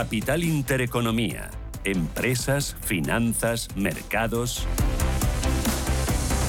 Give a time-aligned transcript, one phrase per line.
[0.00, 1.50] Capital Intereconomía.
[1.84, 4.66] Empresas, finanzas, mercados.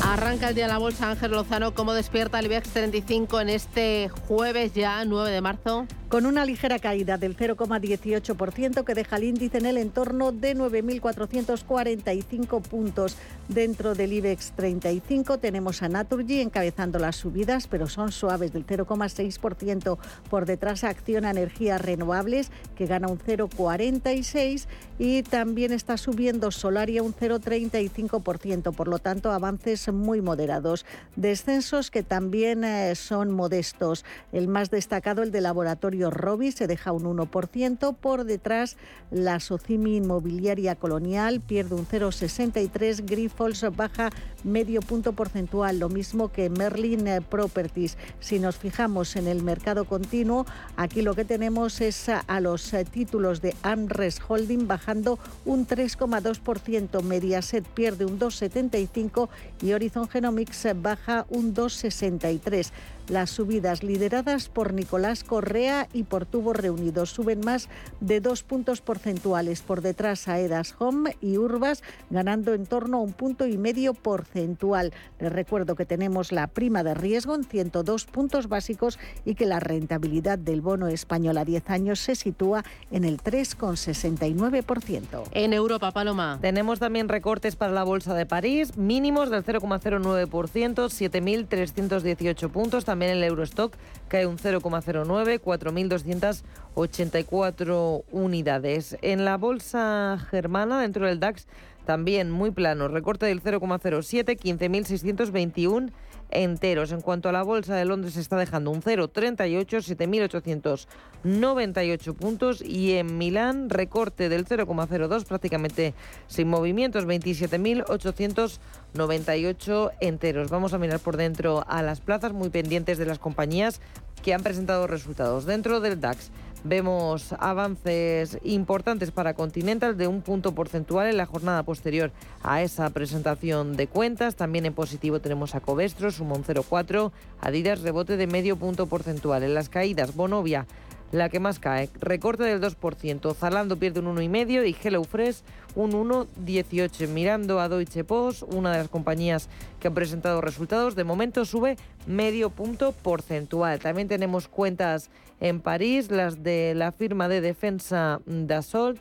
[0.02, 1.74] Arranca el día de la bolsa Ángel Lozano.
[1.74, 5.86] ¿Cómo despierta el IBEX 35 en este jueves ya, 9 de marzo?
[6.12, 12.62] Con una ligera caída del 0,18% que deja el índice en el entorno de 9.445
[12.62, 13.16] puntos.
[13.48, 19.98] Dentro del IBEX 35 tenemos a Naturgy encabezando las subidas, pero son suaves del 0,6%.
[20.30, 24.66] Por detrás Acciona Energías Renovables, que gana un 0,46%
[25.00, 28.76] y también está subiendo Solaria un 0,35%.
[28.76, 30.86] Por lo tanto, avances muy moderados.
[31.16, 34.04] Descensos que también eh, son modestos.
[34.34, 37.96] El más destacado, el de laboratorio Robi se deja un 1%.
[37.96, 38.78] Por detrás,
[39.12, 43.06] la Socimi Inmobiliaria Colonial pierde un 0,63.
[43.06, 44.10] Grifols baja
[44.44, 47.98] medio punto porcentual, lo mismo que Merlin Properties.
[48.20, 53.42] Si nos fijamos en el mercado continuo, aquí lo que tenemos es a los títulos
[53.42, 57.02] de Amres Holding bajando un 3,2%.
[57.04, 59.30] Mediaset pierde un 2,75
[59.62, 62.72] y Horizon Genomics baja un 2,63.
[63.10, 67.68] Las subidas lideradas por Nicolás Correa y por Tubos Reunidos suben más
[68.00, 69.62] de dos puntos porcentuales.
[69.62, 74.94] Por detrás Aedas Home y Urbas ganando en torno a un punto y medio porcentual.
[75.20, 79.60] Les recuerdo que tenemos la prima de riesgo en 102 puntos básicos y que la
[79.60, 85.24] rentabilidad del bono español a 10 años se sitúa en el 3,69%.
[85.32, 86.38] En Europa, Paloma.
[86.40, 92.86] Tenemos también recortes para la Bolsa de París, mínimos del 0,09%, 7.318 puntos.
[92.86, 93.74] También el Eurostock
[94.08, 98.96] cae un 0,09, 4.284 unidades.
[99.02, 101.48] En la bolsa germana, dentro del DAX,
[101.86, 105.92] también muy plano, recorte del 0,07, 15.621
[106.32, 106.92] enteros.
[106.92, 110.82] En cuanto a la bolsa de Londres, está dejando un 0,38,
[111.24, 112.62] 7.898 puntos.
[112.62, 115.94] Y en Milán, recorte del 0,02, prácticamente
[116.28, 120.50] sin movimientos, 27.898 enteros.
[120.50, 123.80] Vamos a mirar por dentro a las plazas, muy pendientes de las compañías
[124.24, 125.46] que han presentado resultados.
[125.46, 126.32] Dentro del DAX
[126.64, 132.12] vemos avances importantes para Continental de un punto porcentual en la jornada posterior
[132.44, 134.36] a esa presentación de cuentas.
[134.36, 137.12] También en positivo tenemos a Covestro, suma un 0,4,
[137.42, 139.44] Adidas rebote de medio punto porcentual.
[139.44, 140.66] En las caídas, Bonovia
[141.12, 141.90] la que más cae.
[142.00, 143.36] Recorte del 2%.
[143.36, 145.42] Zalando pierde un 1,5% y HelloFresh
[145.76, 147.08] un 1,18%.
[147.08, 151.78] Mirando a Deutsche Post, una de las compañías que han presentado resultados, de momento sube
[152.08, 153.80] medio punto porcentual.
[153.80, 155.10] También tenemos cuentas
[155.40, 159.00] en París, las de la firma de defensa Dassault.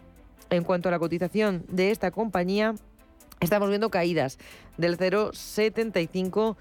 [0.50, 2.75] En cuanto a la cotización de esta compañía,
[3.41, 4.38] estamos viendo caídas
[4.78, 6.56] del 0,75%.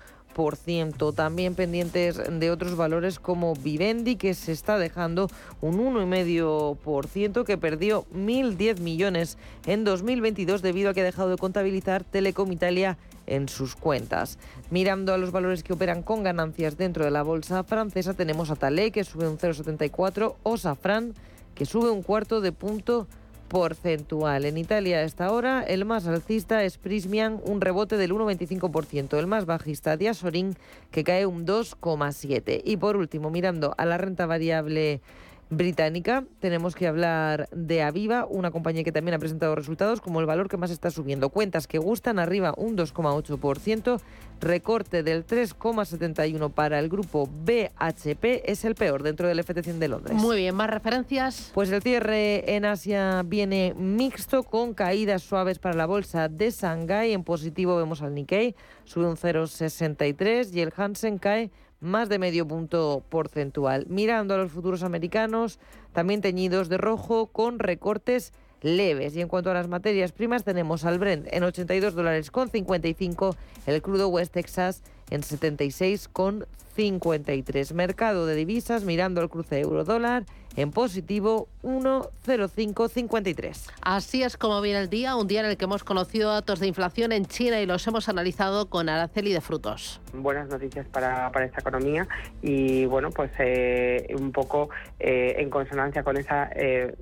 [1.16, 5.30] También pendientes de otros valores como Vivendi, que se está dejando
[5.60, 12.06] un 1,5%, que perdió 1.010 millones en 2022 debido a que ha dejado de contabilizar
[12.06, 12.98] Telecom Italia
[13.28, 14.38] en sus cuentas.
[14.72, 18.56] Mirando a los valores que operan con ganancias dentro de la bolsa francesa, tenemos a
[18.56, 21.14] Talé, que sube un 0,74, o Safran,
[21.54, 23.08] que sube un cuarto de punto
[23.50, 24.46] porcentual.
[24.46, 29.18] En Italia a esta hora el más alcista es Prismian, un rebote del 1,25%.
[29.18, 30.56] El más bajista Diasorin,
[30.92, 32.62] que cae un 2,7%.
[32.64, 35.02] Y por último, mirando a la renta variable
[35.50, 36.24] británica.
[36.40, 40.48] Tenemos que hablar de Aviva, una compañía que también ha presentado resultados como el valor
[40.48, 41.30] que más está subiendo.
[41.30, 44.00] Cuentas que gustan arriba un 2,8%,
[44.40, 50.16] recorte del 3,71 para el grupo BHP, es el peor dentro del FT100 de Londres.
[50.16, 51.52] Muy bien, más referencias.
[51.54, 57.14] Pues el cierre en Asia viene mixto con caídas suaves para la bolsa de Shanghái.
[57.14, 58.56] En positivo vemos al Nikkei,
[58.86, 61.52] sube un 0,63 y el Hansen cae
[61.82, 63.86] más de medio punto porcentual.
[63.88, 65.60] Mirando a los futuros americanos,
[65.94, 69.16] también teñidos de rojo con recortes leves.
[69.16, 73.36] Y en cuanto a las materias primas, tenemos al Brent en 82 dólares con 55,
[73.66, 76.46] el crudo West Texas en 76 con
[76.76, 77.74] 53.
[77.74, 80.26] Mercado de divisas, mirando el cruce euro-dólar
[80.62, 83.72] en positivo 1,0553.
[83.82, 86.68] Así es como viene el día, un día en el que hemos conocido datos de
[86.68, 90.02] inflación en China y los hemos analizado con Araceli de Frutos.
[90.14, 92.08] Buenas noticias para, para esta economía
[92.42, 94.70] y bueno, pues eh, un poco
[95.00, 96.94] eh, en consonancia con esa eh,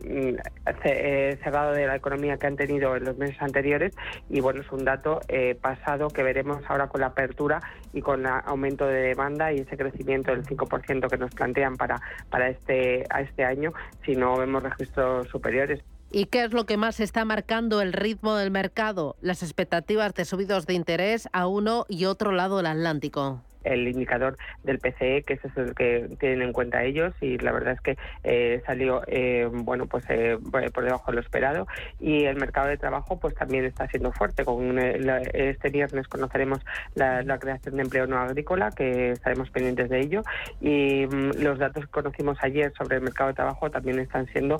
[1.44, 3.96] cerrado de la economía que han tenido en los meses anteriores
[4.30, 5.20] y bueno, es un dato
[5.62, 7.62] pasado que veremos ahora con la apertura
[7.94, 12.02] y con el aumento de demanda y ese crecimiento del 5% que nos plantean para,
[12.30, 13.74] para este, a este año
[14.06, 15.82] si no vemos registros superiores.
[16.12, 19.18] ¿Y qué es lo que más está marcando el ritmo del mercado?
[19.22, 23.42] Las expectativas de subidos de interés a uno y otro lado del Atlántico.
[23.64, 27.74] El indicador del PCE, que es el que tienen en cuenta ellos y la verdad
[27.74, 30.38] es que eh, salió eh, bueno pues eh,
[30.74, 31.68] por debajo de lo esperado
[32.00, 34.46] y el mercado de trabajo pues también está siendo fuerte.
[34.46, 36.60] Con este viernes conoceremos
[36.96, 40.24] la, creación de empleo no agrícola, que estaremos pendientes de ello
[40.60, 44.60] y mm, los datos que conocimos ayer sobre el mercado de trabajo también están siendo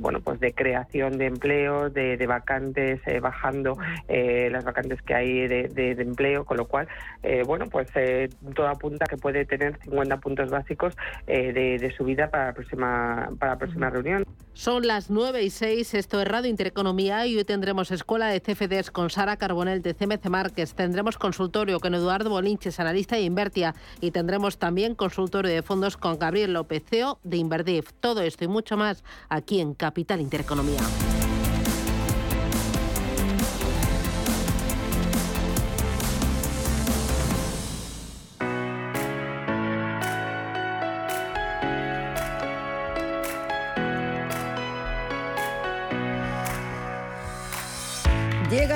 [0.00, 6.44] bueno pues de creación de empleo, de, vacantes bajando las vacantes que hay de, empleo,
[6.44, 6.88] con lo cual
[7.46, 7.88] bueno pues
[8.54, 10.94] todo apunta que puede tener 50 puntos básicos
[11.26, 14.24] eh, de, subida para la próxima, para la próxima reunión.
[14.52, 18.90] Son las 9 y 6, esto es Radio Intereconomía y hoy tendremos escuela de CFDs
[18.90, 24.10] con Sara Carbonel de CMC Márquez, tendremos consultorio con Eduardo Bolinches, analista de Invertia y
[24.10, 27.92] tendremos también consultorio de fondos con Gabriel López, CEO de Inverdiv.
[28.00, 30.80] Todo esto y mucho más aquí en Capital Intereconomía.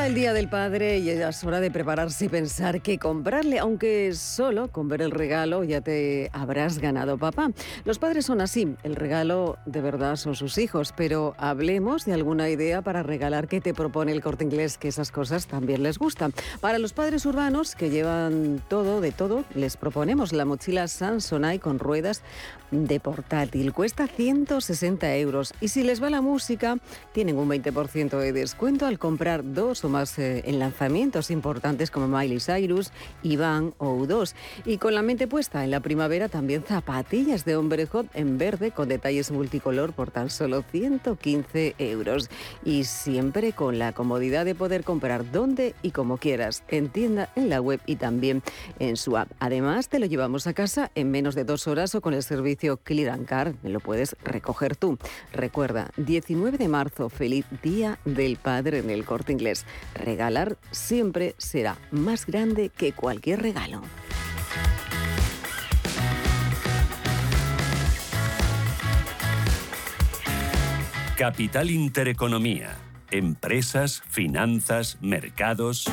[0.07, 4.13] El Día del Padre y ya es hora de prepararse y pensar qué comprarle, aunque
[4.15, 7.53] solo con ver el regalo ya te habrás ganado papá.
[7.85, 12.51] Los padres son así, el regalo de verdad son sus hijos, pero hablemos de alguna
[12.51, 16.33] idea para regalar que te propone el corte inglés, que esas cosas también les gustan.
[16.61, 21.79] Para los padres urbanos que llevan todo de todo, les proponemos la mochila Samsonite con
[21.79, 22.23] ruedas
[22.73, 23.73] de portátil.
[23.73, 26.79] Cuesta 160 euros y si les va la música,
[27.13, 32.09] tienen un 20% de descuento al comprar dos o más eh, en lanzamientos importantes como
[32.09, 32.91] Miley Cyrus,
[33.23, 34.35] Iván o U2.
[34.65, 38.73] Y con la mente puesta en la primavera también zapatillas de hombre hot en verde
[38.73, 42.31] con detalles multicolor por tan solo 115 euros.
[42.65, 47.49] Y siempre con la comodidad de poder comprar donde y como quieras, en tienda, en
[47.49, 48.43] la web y también
[48.79, 49.31] en su app.
[49.39, 52.77] Además, te lo llevamos a casa en menos de dos horas o con el servicio
[52.79, 53.55] Clear and Car.
[53.63, 54.99] Lo puedes recoger tú.
[55.33, 59.65] Recuerda, 19 de marzo, feliz Día del Padre en el Corte Inglés.
[59.95, 63.83] Regalar siempre será más grande que cualquier regalo.
[71.17, 72.77] Capital Intereconomía.
[73.11, 75.85] Empresas, finanzas, mercados.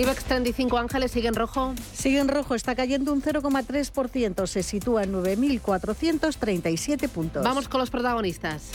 [0.00, 1.74] IBEX 35 Ángeles sigue en rojo.
[1.92, 7.44] Sigue en rojo, está cayendo un 0,3%, se sitúa en 9.437 puntos.
[7.44, 8.70] Vamos con los protagonistas.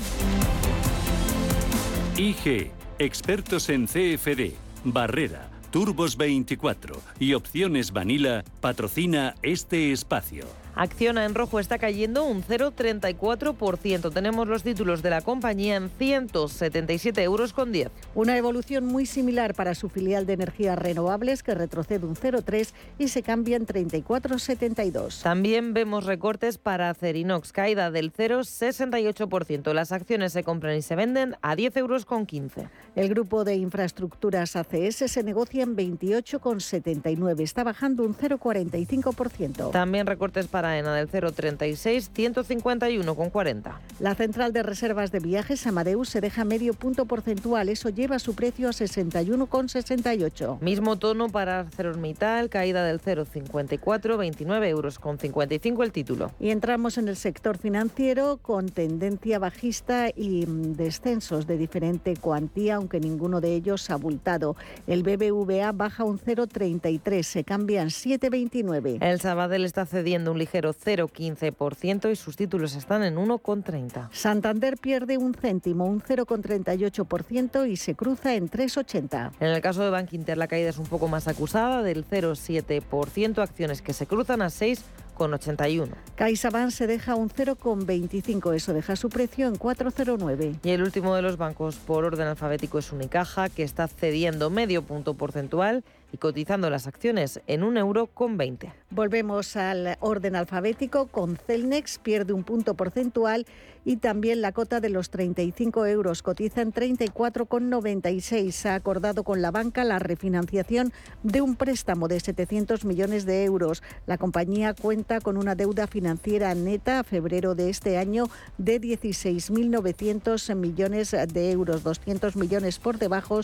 [2.15, 2.69] IG,
[2.99, 10.45] expertos en CFD, Barrera, Turbos 24 y Opciones Vanilla patrocina este espacio.
[10.75, 14.13] Acciona en rojo está cayendo un 0,34%.
[14.13, 17.89] Tenemos los títulos de la compañía en 177 euros con 10.
[18.13, 23.07] Una evolución muy similar para su filial de energías renovables que retrocede un 0,3 y
[23.07, 25.21] se cambia en 34,72.
[25.21, 29.73] También vemos recortes para Acerinox, caída del 0,68%.
[29.73, 32.67] Las acciones se compran y se venden a 10 euros con 15.
[32.97, 37.41] El grupo de infraestructuras ACS se negocia en 28,79.
[37.41, 39.71] Está bajando un 0,45%.
[39.71, 43.73] También recortes para AENA del 036, 151,40.
[43.99, 48.35] La central de reservas de viajes Amadeus se deja medio punto porcentual, eso lleva su
[48.35, 50.59] precio a 61,68.
[50.61, 56.31] Mismo tono para ArcelorMittal, caída del 0,54, 29 euros con 55 el título.
[56.39, 62.75] Y entramos en el sector financiero con tendencia bajista y mm, descensos de diferente cuantía,
[62.75, 64.55] aunque ninguno de ellos ha abultado.
[64.87, 68.97] El BBVA baja un 0,33, se cambian 7,29.
[69.01, 74.09] El Sabadell está cediendo un ligero 0,15% y sus títulos están en 1,30.
[74.11, 79.31] Santander pierde un céntimo, un 0,38% y se cruza en 3,80.
[79.39, 83.41] En el caso de Bank Inter la caída es un poco más acusada, del 0,7%,
[83.41, 84.83] acciones que se cruzan a 6
[85.15, 85.95] con 81.
[86.15, 90.59] CaixaBank se deja un 0,25, eso deja su precio en 4,09.
[90.63, 94.83] Y el último de los bancos por orden alfabético es Unicaja, que está cediendo medio
[94.83, 98.73] punto porcentual y cotizando las acciones en un euro con 20.
[98.89, 103.45] Volvemos al orden alfabético con Celnex, pierde un punto porcentual
[103.83, 108.65] y también la cota de los 35 euros cotiza en 34,96.
[108.65, 110.93] Ha acordado con la banca la refinanciación
[111.23, 113.83] de un préstamo de 700 millones de euros.
[114.07, 120.55] La compañía cuenta con una deuda financiera neta a febrero de este año de 16.900
[120.55, 123.41] millones de euros, 200 millones por debajo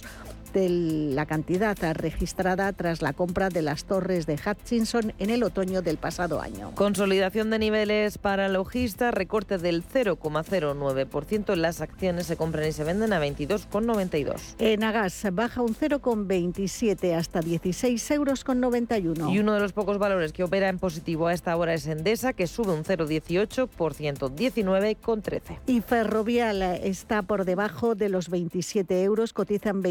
[0.53, 5.81] de la cantidad registrada tras la compra de las torres de Hutchinson en el otoño
[5.81, 6.71] del pasado año.
[6.75, 11.55] Consolidación de niveles para logistas, recorte del 0,09%.
[11.55, 14.55] Las acciones se compran y se venden a 22,92.
[14.59, 19.31] En Agas baja un 0,27 hasta 16 euros con 91.
[19.31, 22.33] Y uno de los pocos valores que opera en positivo a esta hora es Endesa,
[22.33, 23.67] que sube un 0,18%,
[24.29, 25.59] 19,13.
[25.67, 29.81] Y Ferrovial está por debajo de los 27 euros, cotizan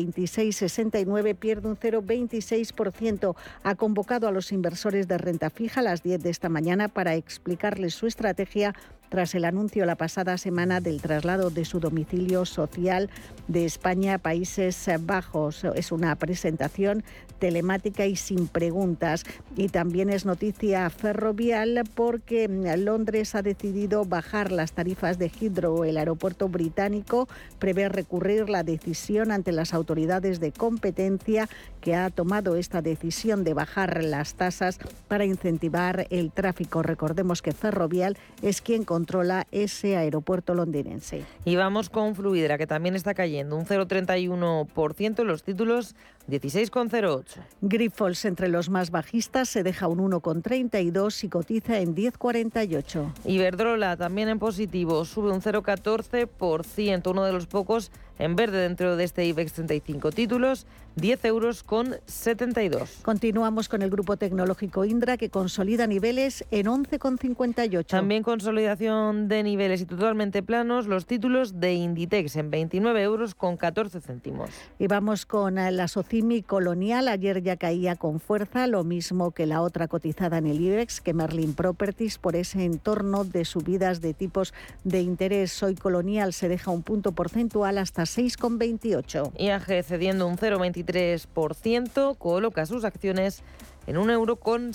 [0.50, 3.35] 26,69, pierde un 0,26%.
[3.62, 7.14] Ha convocado a los inversores de renta fija a las 10 de esta mañana para
[7.14, 8.75] explicarles su estrategia
[9.11, 13.11] tras el anuncio la pasada semana del traslado de su domicilio social
[13.49, 15.64] de España a Países Bajos.
[15.75, 17.05] Es una presentación
[17.40, 19.25] telemática y sin preguntas.
[19.57, 25.83] Y también es noticia ferrovial porque Londres ha decidido bajar las tarifas de Heathrow.
[25.83, 31.49] El aeropuerto británico prevé recurrir la decisión ante las autoridades de competencia
[31.81, 36.83] que ha tomado esta decisión de bajar las tasas para incentivar el tráfico.
[36.83, 41.25] Recordemos que Ferrovial es quien controla ese aeropuerto londinense.
[41.47, 45.97] Y vamos con Fluidra, que también está cayendo un 0,31% en los títulos
[46.31, 47.25] 16,08.
[47.61, 53.13] Grifols entre los más bajistas se deja un 1,32 y cotiza en 10,48.
[53.25, 59.05] Iberdrola también en positivo, sube un 0,14%, uno de los pocos en verde dentro de
[59.05, 63.01] este IBEX 35 títulos, 10 euros con 72.
[63.03, 67.87] Continuamos con el grupo tecnológico Indra que consolida niveles en 11,58.
[67.87, 73.57] También consolidación de niveles y totalmente planos los títulos de Inditex en 29 euros con
[73.57, 74.51] 14 céntimos.
[74.79, 77.09] Y vamos con la Socimi Colonial.
[77.09, 81.15] Ayer ya caía con fuerza, lo mismo que la otra cotizada en el IBEX, que
[81.15, 84.53] Merlin Properties, por ese entorno de subidas de tipos
[84.85, 85.62] de interés.
[85.62, 89.33] Hoy Colonial se deja un punto porcentual hasta 6,28.
[89.39, 93.43] IAG cediendo un 0,23%, coloca sus acciones
[93.87, 94.73] en 1,72 euro con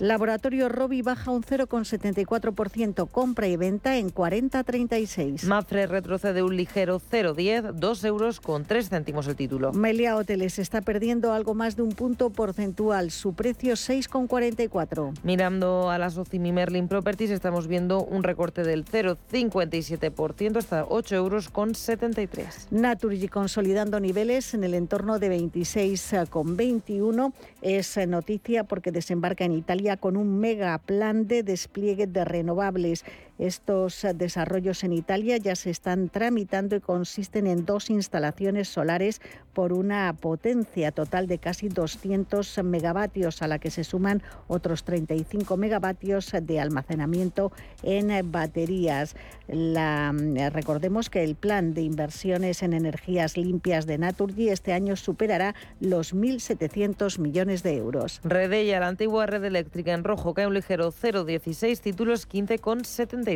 [0.00, 5.44] Laboratorio Robi baja un 0,74%, compra y venta en 40,36.
[5.44, 9.72] Mafre retrocede un ligero 0,10, 2 euros con 3 céntimos el título.
[9.72, 15.14] Melia Hoteles está perdiendo algo más de un punto porcentual, su precio 6,44.
[15.22, 21.48] Mirando a la Socimi Merlin Properties estamos viendo un recorte del 0,57% hasta 8 euros
[21.48, 22.68] con 73.
[22.70, 30.16] Naturgy consolidando niveles en el entorno de 26,21 es noticia porque desembarca en Italia con
[30.16, 33.04] un mega plan de despliegue de renovables.
[33.40, 39.22] Estos desarrollos en Italia ya se están tramitando y consisten en dos instalaciones solares
[39.54, 45.56] por una potencia total de casi 200 megavatios, a la que se suman otros 35
[45.56, 47.50] megavatios de almacenamiento
[47.82, 49.16] en baterías.
[49.48, 50.14] La,
[50.52, 56.14] recordemos que el plan de inversiones en energías limpias de Naturgy este año superará los
[56.14, 58.20] 1.700 millones de euros.
[58.22, 63.29] Redella, la antigua red eléctrica en rojo, cae un ligero 0,16, títulos 15,70.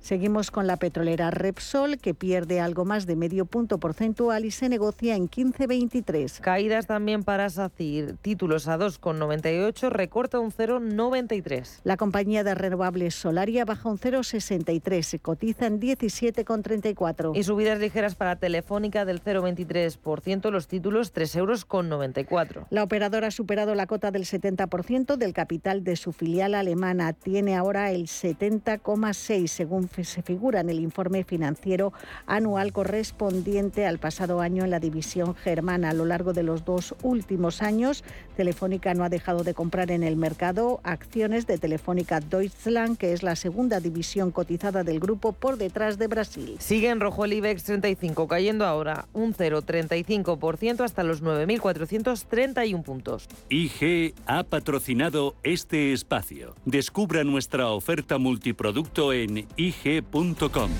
[0.00, 4.68] Seguimos con la petrolera Repsol, que pierde algo más de medio punto porcentual y se
[4.68, 6.40] negocia en 15,23.
[6.40, 11.80] Caídas también para SACIR, títulos a 2,98, recorta un 0,93.
[11.84, 17.36] La compañía de renovables Solaria baja un 0,63, se cotiza en 17,34.
[17.36, 22.66] Y subidas ligeras para Telefónica del 0,23%, los títulos 3,94 euros.
[22.70, 27.54] La operadora ha superado la cota del 70% del capital de su filial alemana, tiene
[27.54, 31.92] ahora el 70,6 según se figura en el informe financiero
[32.26, 35.90] anual correspondiente al pasado año en la división germana.
[35.90, 38.02] A lo largo de los dos últimos años,
[38.36, 43.22] Telefónica no ha dejado de comprar en el mercado acciones de Telefónica Deutschland, que es
[43.22, 46.56] la segunda división cotizada del grupo por detrás de Brasil.
[46.58, 53.28] Sigue en rojo el IBEX 35, cayendo ahora un 0,35% hasta los 9.431 puntos.
[53.48, 56.54] IG ha patrocinado este espacio.
[56.64, 59.25] Descubra nuestra oferta multiproducto en
[59.56, 60.70] ig.com.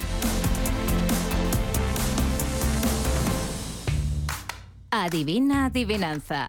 [4.91, 6.49] Adivina adivinanza.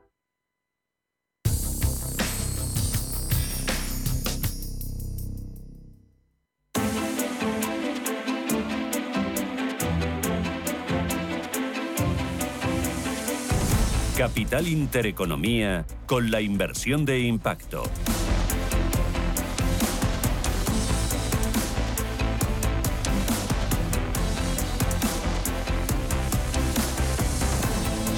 [14.21, 17.81] Capital Intereconomía con la inversión de impacto.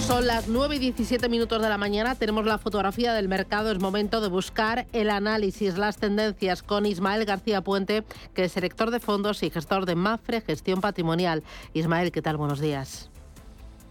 [0.05, 3.79] Son las 9 y 17 minutos de la mañana, tenemos la fotografía del mercado, es
[3.79, 8.99] momento de buscar el análisis, las tendencias con Ismael García Puente, que es director de
[8.99, 11.43] fondos y gestor de Mafre Gestión Patrimonial.
[11.73, 12.35] Ismael, ¿qué tal?
[12.35, 13.12] Buenos días.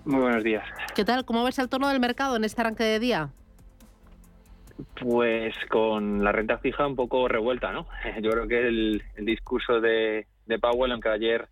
[0.05, 0.65] Muy buenos días.
[0.97, 1.25] ¿Qué tal?
[1.25, 3.31] ¿Cómo ves el tono del mercado en este arranque de día?
[5.01, 7.87] Pues con la renta fija un poco revuelta, ¿no?
[8.21, 10.27] Yo creo que el, discurso de,
[10.61, 11.49] Powell, aunque ayer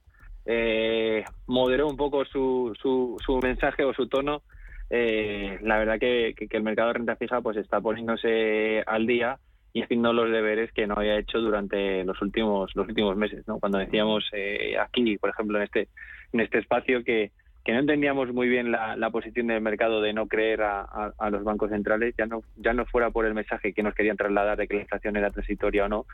[0.47, 4.43] eh, moderó un poco su, su, mensaje o su tono,
[4.89, 9.39] eh, la verdad que, el mercado de renta fija pues está poniéndose al día
[9.73, 13.61] y haciendo los deberes que no había hecho durante los últimos los últimos meses, ¿no?
[13.61, 15.89] Cuando decíamos eh, aquí, por ejemplo, en este
[16.33, 17.31] en este espacio que
[17.65, 21.71] que no entendíamos muy bien la, posición del mercado de no creer a, los bancos
[21.71, 24.77] centrales, ya no, ya no fuera por el mensaje que nos querían trasladar de que
[24.77, 26.07] la inflación era transitoria o no,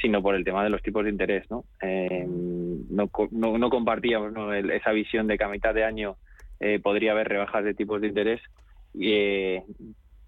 [0.00, 1.50] sino por el tema de los tipos de interés.
[1.50, 4.32] No, eh, no, no, compartíamos
[4.70, 6.16] esa visión de que a mitad de año
[6.60, 8.40] eh, podría haber rebajas de tipos de interés.
[8.98, 9.62] Eh,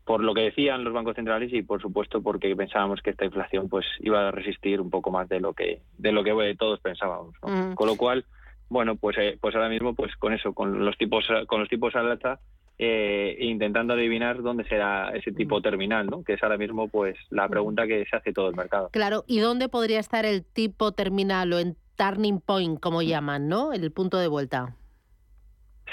[0.04, 3.68] por lo que decían los bancos centrales y por supuesto porque pensábamos que esta inflación
[3.68, 7.34] pues iba a resistir un poco más de lo que de lo que todos pensábamos
[7.42, 7.74] mm.
[7.74, 8.24] con lo cual
[8.68, 11.94] bueno, pues, eh, pues ahora mismo, pues con eso, con los tipos, con los tipos
[11.94, 12.40] al alza,
[12.78, 16.22] eh, intentando adivinar dónde será ese tipo terminal, ¿no?
[16.22, 18.90] Que es ahora mismo, pues, la pregunta que se hace todo el mercado.
[18.92, 23.72] Claro, ¿y dónde podría estar el tipo terminal o en turning point, como llaman, ¿no?
[23.72, 24.74] El punto de vuelta.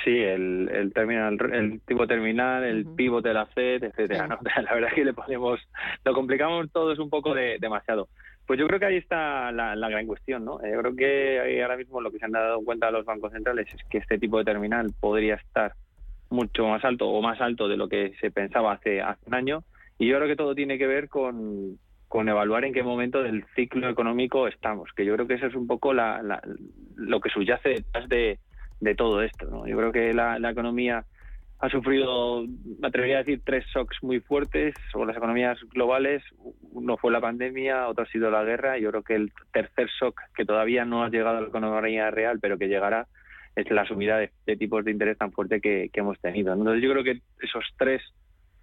[0.03, 4.39] Sí, el, el terminal, el tipo terminal, el pivot de la FED, etcétera, ¿no?
[4.63, 5.59] La verdad es que le ponemos,
[6.03, 8.09] lo complicamos todos un poco de, demasiado.
[8.45, 10.60] Pues yo creo que ahí está la, gran cuestión, ¿no?
[10.62, 13.82] Yo creo que ahora mismo lo que se han dado cuenta los bancos centrales es
[13.89, 15.73] que este tipo de terminal podría estar
[16.29, 19.63] mucho más alto o más alto de lo que se pensaba hace, un año.
[19.97, 21.79] Y yo creo que todo tiene que ver con,
[22.12, 25.65] evaluar en qué momento del ciclo económico estamos, que yo creo que eso es un
[25.65, 26.41] poco la,
[26.95, 28.39] lo que subyace detrás de,
[28.97, 29.45] todo esto.
[29.45, 29.65] ¿no?
[29.65, 31.06] Yo creo que la, la economía
[31.59, 32.45] ha sufrido,
[32.79, 36.21] me atrevería a decir, tres shocks muy fuertes, o las economías globales.
[36.71, 40.19] Uno fue la pandemia, otro ha sido la guerra, yo creo que el tercer shock,
[40.35, 43.07] que todavía no ha llegado a la economía real, pero que llegará,
[43.55, 46.53] es la subida de, tipos de interés tan fuerte que, hemos tenido.
[46.53, 48.01] Entonces yo creo que esos tres,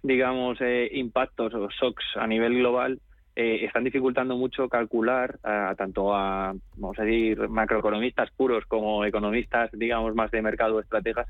[0.03, 2.99] digamos, eh, impactos o shocks a nivel global
[3.35, 5.39] eh, están dificultando mucho calcular
[5.77, 11.27] tanto a, vamos a decir, macroeconomistas puros como economistas, digamos, más de mercado o estrategas,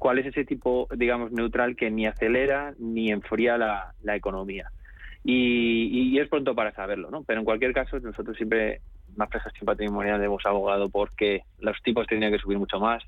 [0.00, 4.70] cuál es ese tipo, digamos, neutral que ni acelera ni enfría la, economía.
[5.22, 7.22] Y, es pronto para saberlo, ¿no?
[7.22, 8.80] Pero en cualquier caso, nosotros siempre,
[9.14, 13.04] más sin patrimonial, hemos abogado porque los tipos tendrían que subir mucho más,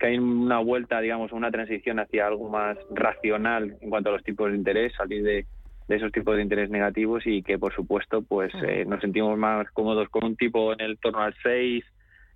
[0.00, 4.24] que hay una vuelta, digamos, una transición hacia algo más racional en cuanto a los
[4.24, 5.46] tipos de interés, salir de,
[5.88, 10.08] esos tipos de interés negativos y que, por supuesto, pues eh, nos sentimos más cómodos
[10.08, 11.84] con un tipo en el torno al 6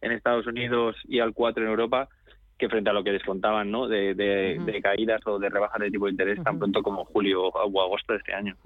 [0.03, 2.11] en Estados Unidos y al 4 en Europa
[2.59, 3.87] que frente a lo que descontaban ¿no?
[3.87, 8.12] de, caídas o de rebajas de tipo de interés tan pronto como julio o agosto
[8.12, 8.57] de este año.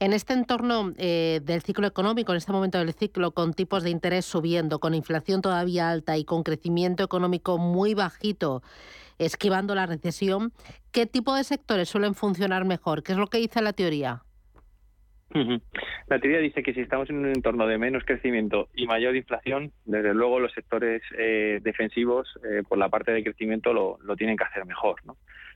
[0.00, 3.90] En este entorno eh, del ciclo económico, en este momento del ciclo, con tipos de
[3.90, 8.62] interés subiendo, con inflación todavía alta y con crecimiento económico muy bajito,
[9.18, 10.52] esquivando la recesión,
[10.90, 13.02] ¿qué tipo de sectores suelen funcionar mejor?
[13.02, 14.22] ¿Qué es lo que dice la teoría?
[16.08, 19.72] La teoría dice que si estamos en un entorno de menos crecimiento y mayor inflación,
[19.84, 24.44] desde luego los sectores eh, defensivos, eh, por la parte de crecimiento, lo, tienen que
[24.44, 24.96] hacer mejor.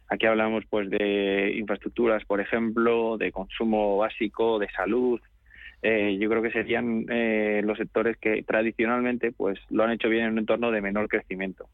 [0.09, 5.21] Aquí hablamos pues de infraestructuras, por ejemplo, de consumo básico, de salud.
[5.83, 7.05] Eh, yo creo que serían
[7.67, 11.69] los sectores que tradicionalmente pues lo han hecho bien en un entorno de menor crecimiento.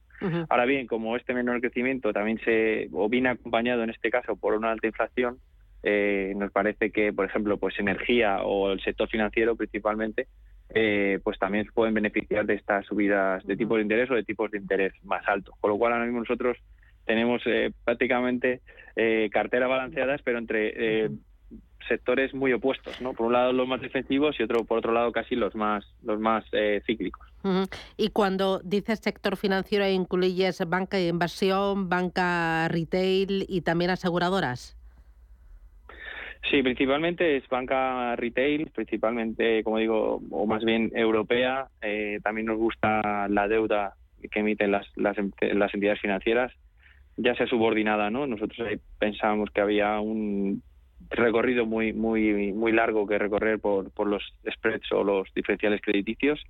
[0.48, 4.54] Ahora bien, como este menor crecimiento también se o viene acompañado en este caso por
[4.54, 5.38] una alta inflación,
[5.82, 10.28] eh, nos parece que, por ejemplo, pues energía o el sector financiero principalmente,
[10.74, 14.50] eh, pues también pueden beneficiar de estas subidas de tipos de interés o de tipos
[14.50, 15.54] de interés más altos.
[15.60, 16.56] Con lo cual, ahora mismo nosotros
[17.04, 18.60] tenemos eh, prácticamente
[19.32, 21.10] carteras balanceadas, pero entre
[21.88, 23.14] sectores muy opuestos, ¿no?
[23.14, 26.20] Por un lado los más defensivos y otro por otro lado casi los más los
[26.20, 26.44] más
[26.86, 27.26] cíclicos.
[27.96, 34.76] Y cuando dices sector financiero incluyes banca de inversión, banca retail y también aseguradoras.
[36.50, 41.68] Sí, principalmente es banca retail, principalmente, como digo, o más bien europea.
[41.80, 43.94] Eh, también nos gusta la deuda
[44.30, 46.52] que emiten las, las, las, entidades financieras,
[47.16, 48.26] ya sea subordinada, ¿no?
[48.26, 50.62] Nosotros ahí pensábamos que había un
[51.10, 56.40] recorrido muy muy muy largo que recorrer por, por los spreads o los diferenciales crediticios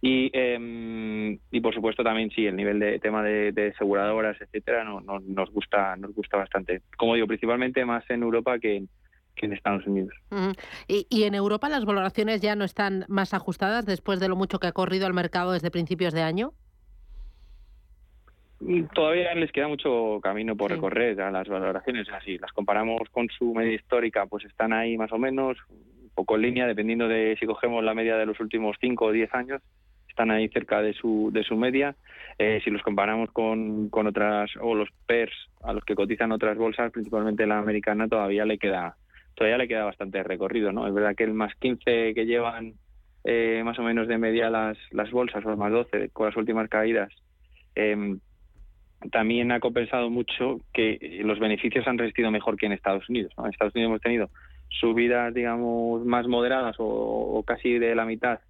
[0.00, 4.84] y em, y por supuesto también sí el nivel de tema de, de aseguradoras etcétera
[4.84, 8.84] no, no, nos gusta nos gusta bastante como digo principalmente más en Europa que
[9.52, 10.14] Estados Unidos.
[10.86, 14.66] ¿Y, en Europa las valoraciones ya no están más ajustadas después de lo mucho que
[14.66, 16.52] ha corrido el mercado desde principios de año?
[18.60, 22.08] Mm, todavía les queda mucho camino por recorrer a las valoraciones.
[22.10, 26.36] Así, las comparamos con su media histórica, pues están ahí más o menos, un poco
[26.36, 29.62] en línea, dependiendo de si cogemos la media de los últimos 5 o 10 años,
[30.08, 31.96] están ahí cerca de su, de su media.
[32.38, 36.58] Eh, si los comparamos con, con otras, o los PERS a los que cotizan otras
[36.58, 38.96] bolsas, principalmente la americana, todavía le queda
[39.34, 40.86] todavía le queda bastante recorrido, ¿no?
[40.86, 42.74] Es verdad que el más 15 que llevan
[43.24, 46.36] eh, más o menos de media las, las bolsas, o el más 12 con las
[46.36, 47.12] últimas caídas,
[47.74, 48.18] em,
[49.12, 53.32] también ha compensado mucho que los beneficios han resistido mejor que en Estados Unidos.
[53.38, 54.30] En Estados Unidos hemos tenido
[54.68, 58.40] subidas, digamos, más moderadas o, casi de la mitad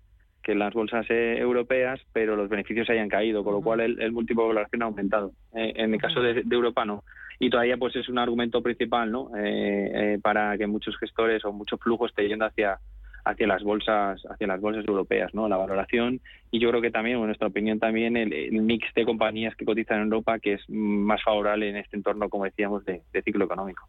[0.42, 4.12] que en las bolsas eh, europeas, pero los beneficios hayan caído, con lo cual el,
[4.12, 5.32] múltiplo de valoración ha aumentado.
[5.54, 7.04] Eh, en el caso de, de Europa no
[7.40, 9.30] y todavía pues es un argumento principal ¿no?
[9.36, 12.78] Eh, eh, para que muchos gestores o mucho flujo esté yendo hacia
[13.24, 16.20] hacia las bolsas hacia las bolsas europeas no la valoración.
[16.52, 19.98] Y yo creo que también en nuestra opinión también el, mix de compañías que cotizan
[19.98, 23.86] en Europa que es más favorable en este entorno como decíamos de, ciclo económico.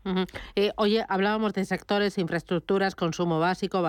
[0.55, 3.83] Eh, oye hablábamos de sectores infraestructuras consumo básico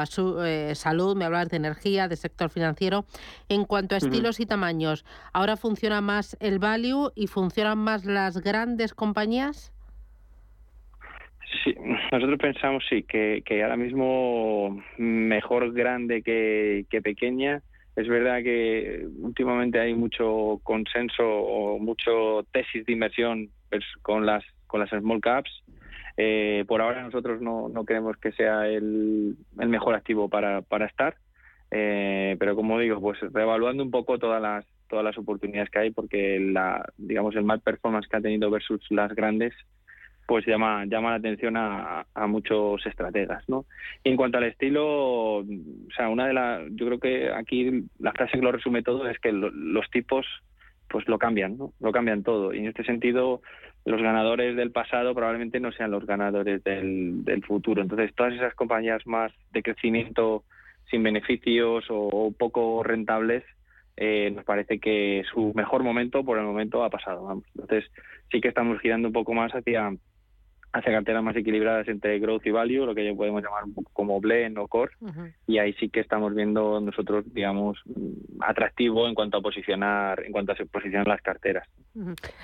[0.45, 3.05] eh, salud me hablabas de energía de sector financiero.
[3.49, 8.39] En cuanto a estilos y tamaños ahora funciona más el value y funcionan más las
[8.39, 9.73] grandes compañías
[11.63, 11.75] Sí,
[12.11, 17.63] nosotros pensamos sí que, ahora mismo mejor grande que, que pequeña.
[17.95, 24.43] Es verdad que últimamente hay mucho consenso o mucho tesis de inversión pues, con las
[24.67, 25.51] con las small caps.
[26.17, 30.87] Eh, por ahora nosotros no, no creemos que sea el, el mejor activo para, para
[30.87, 31.17] estar,
[31.71, 35.91] eh, pero como digo, pues reevaluando un poco todas las todas las oportunidades que hay,
[35.91, 39.55] porque la digamos el mal performance que ha tenido versus las grandes
[40.27, 43.67] pues llama llama la atención a, muchos estrategas no
[44.05, 45.45] y en cuanto al estilo o
[45.95, 49.19] sea una de las yo creo que aquí la frase que lo resume todo es
[49.19, 50.27] que los tipos
[50.89, 52.55] pues lo cambian no lo cambian todo.
[52.55, 53.41] Y en este sentido
[53.85, 57.83] los ganadores del pasado probablemente no sean los ganadores del, futuro.
[57.83, 60.45] Entonces todas esas compañías más de crecimiento
[60.91, 63.43] sin beneficios o, poco rentables
[63.97, 67.43] eh, nos parece que su mejor momento por el momento ha pasado.
[67.55, 67.91] Entonces
[68.31, 69.91] sí que estamos girando un poco más hacia
[70.73, 74.69] hacia carteras más equilibradas entre growth y value, lo que podemos llamar como blend o
[74.69, 74.93] core,
[75.47, 77.79] y ahí sí que estamos viendo nosotros, digamos,
[78.41, 81.69] atractivo en cuanto a posicionar, en cuanto a posicionar las carteras.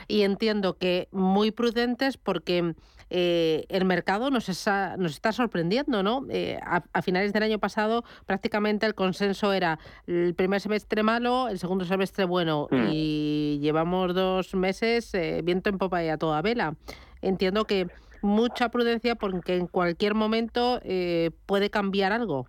[0.06, 2.74] Y entiendo que muy prudentes porque
[3.10, 6.26] eh, el mercado nos está, nos está sorprendiendo, ¿no?
[6.28, 11.58] Eh, a, finales del año pasado prácticamente el consenso era el primer semestre malo, el
[11.58, 12.88] segundo semestre bueno, hmm.
[12.92, 16.74] y llevamos dos meses eh, viento en popa y a toda vela.
[17.22, 17.88] Entiendo que
[18.22, 22.48] mucha prudencia porque en cualquier momento eh, puede cambiar algo.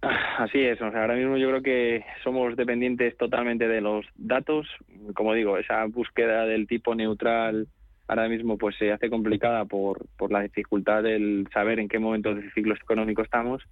[0.00, 4.68] Así es, o sea, ahora mismo yo creo que somos dependientes totalmente de los datos.
[5.14, 7.66] Como digo, esa búsqueda del tipo neutral
[8.08, 12.34] ahora mismo pues se hace complicada por, por la dificultad del saber en qué momento
[12.34, 13.62] del ciclo económico estamos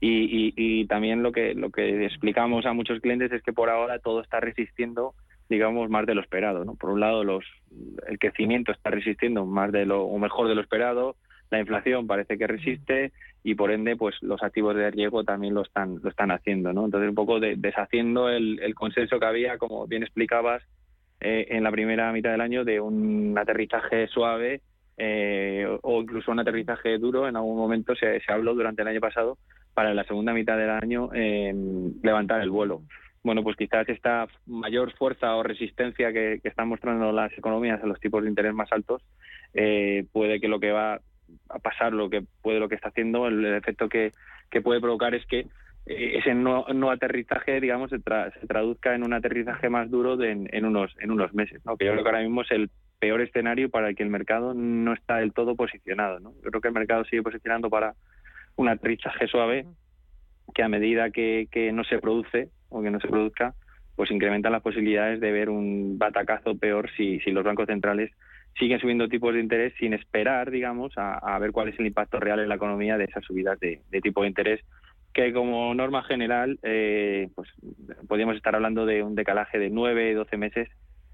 [0.00, 3.98] y, y, también lo que lo que explicamos a muchos clientes es que por ahora
[3.98, 5.14] todo está resistiendo
[5.48, 6.64] digamos, más de lo esperado.
[6.64, 6.74] ¿no?
[6.74, 7.44] Por un lado, los,
[8.08, 11.16] el crecimiento está resistiendo más de lo, o mejor de lo esperado,
[11.50, 13.12] la inflación parece que resiste
[13.44, 16.72] y por ende, pues los activos de riesgo también lo están, lo están haciendo.
[16.72, 16.86] ¿no?
[16.86, 20.62] Entonces, un poco deshaciendo el, consenso que había, como bien explicabas,
[21.20, 24.60] eh, en la primera mitad del año de un aterrizaje suave
[24.98, 27.28] eh, o incluso un aterrizaje duro.
[27.28, 29.38] En algún momento se, se habló durante el año pasado
[29.72, 32.82] para la segunda mitad del año levantar el vuelo
[33.26, 37.98] bueno, pues quizás esta mayor fuerza o resistencia que, están mostrando las economías a los
[37.98, 39.02] tipos de interés más altos
[39.52, 41.00] eh, puede que lo que va
[41.48, 44.12] a pasar, lo que puede lo que está haciendo, el, efecto que,
[44.62, 45.40] puede provocar es que
[45.86, 51.10] eh, ese no, aterrizaje, digamos, se, traduzca en un aterrizaje más duro en, unos en
[51.10, 51.76] unos meses, ¿no?
[51.76, 54.54] Que yo creo que ahora mismo es el peor escenario para el que el mercado
[54.54, 56.32] no está del todo posicionado, ¿no?
[56.44, 57.94] Yo creo que el mercado sigue posicionando para
[58.54, 59.66] un aterrizaje suave
[60.54, 63.54] que a medida que, no se produce o que no se produzca,
[63.94, 68.10] pues incrementan las posibilidades de ver un batacazo peor si, los bancos centrales
[68.58, 72.40] siguen subiendo tipos de interés sin esperar, digamos, a, ver cuál es el impacto real
[72.40, 74.60] en la economía de esas subidas de, tipo de interés,
[75.12, 77.50] que como norma general, eh, pues
[78.08, 80.68] podríamos estar hablando de un decalaje de 9, 12 meses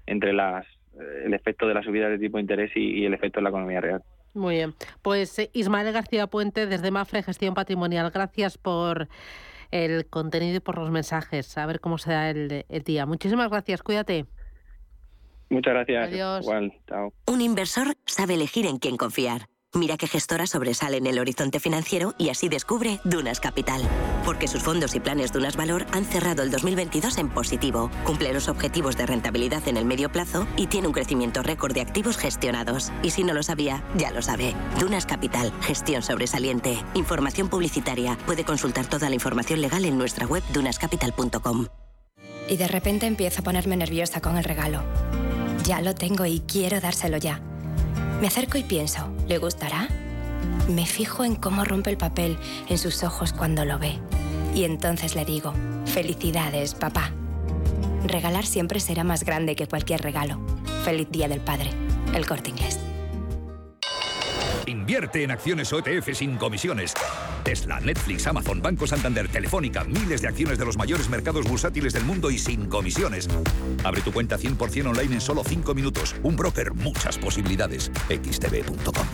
[0.05, 0.65] entre las,
[0.99, 3.49] eh, el efecto de las subidas de tipo de interés y, el efecto en la
[3.49, 4.03] economía real.
[4.33, 4.73] Muy bien.
[5.01, 9.07] Pues eh, Ismael García Puente, desde Mafre Gestión Patrimonial, gracias por
[9.71, 13.05] el contenido y por los mensajes, a ver cómo se da el, día.
[13.05, 14.25] Muchísimas gracias, cuídate.
[15.49, 16.07] Muchas gracias.
[16.09, 16.45] Adiós.
[16.45, 17.13] Igual, chao.
[17.27, 19.47] Un inversor sabe elegir en quién confiar.
[19.75, 23.81] Mira qué gestora sobresale en el horizonte financiero y así descubre Dunas Capital.
[24.23, 28.49] Porque sus fondos y planes Dunas Valor han cerrado el 2022 en positivo, cumple los
[28.49, 32.91] objetivos de rentabilidad en el medio plazo y tiene un crecimiento récord de activos gestionados.
[33.01, 34.53] Y si no lo sabía, ya lo sabe.
[34.79, 36.77] Dunas Capital, gestión sobresaliente.
[36.93, 38.15] Información publicitaria.
[38.27, 41.65] Puede consultar toda la información legal en nuestra web dunascapital.com.
[42.47, 44.83] Y de repente empiezo a ponerme nerviosa con el regalo.
[45.63, 47.41] Ya lo tengo y quiero dárselo ya.
[48.19, 49.87] Me acerco y pienso, ¿le gustará?
[50.69, 52.37] Me fijo en cómo rompe el papel
[52.69, 53.99] en sus ojos cuando lo ve.
[54.55, 55.53] Y entonces le digo,
[55.85, 57.11] felicidades, papá.
[58.05, 60.39] Regalar siempre será más grande que cualquier regalo.
[60.83, 61.69] Feliz Día del Padre.
[62.13, 62.79] El corte inglés.
[64.65, 66.93] Invierte en acciones OETF sin comisiones.
[67.43, 72.05] Tesla, Netflix, Amazon, Banco Santander, Telefónica, miles de acciones de los mayores mercados bursátiles del
[72.05, 73.27] mundo y sin comisiones.
[73.83, 76.15] Abre tu cuenta 100% online en solo 5 minutos.
[76.23, 77.91] Un broker, muchas posibilidades.
[78.09, 79.07] xtb.com.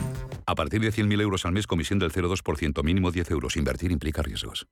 [0.45, 3.55] A partir de 100.000 euros al mes, comisión del 0,2%, mínimo 10 euros.
[3.55, 4.67] Invertir implica riesgos.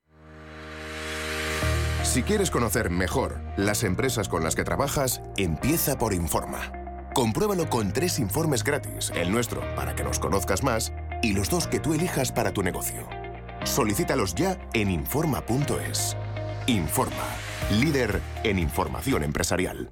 [2.04, 6.72] Si quieres conocer mejor las empresas con las que trabajas, empieza por Informa.
[7.14, 11.68] Compruébalo con tres informes gratis, el nuestro para que nos conozcas más y los dos
[11.68, 13.08] que tú elijas para tu negocio.
[13.68, 16.18] Solicítalos ya en Informa.es.
[16.66, 17.28] Informa,
[17.80, 19.92] líder en información empresarial.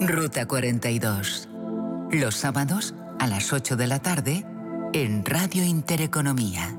[0.00, 1.48] Ruta 42.
[2.10, 4.44] Los sábados a las 8 de la tarde
[4.92, 6.76] en Radio Intereconomía.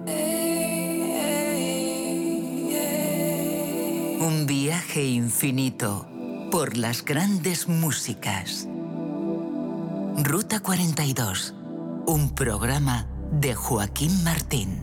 [4.20, 6.13] Un viaje infinito
[6.54, 8.68] por las grandes músicas.
[10.24, 11.56] Ruta 42,
[12.06, 14.78] un programa de Joaquín Martín.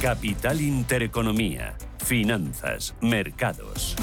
[0.00, 3.96] Capital Intereconomía, Finanzas, Mercados.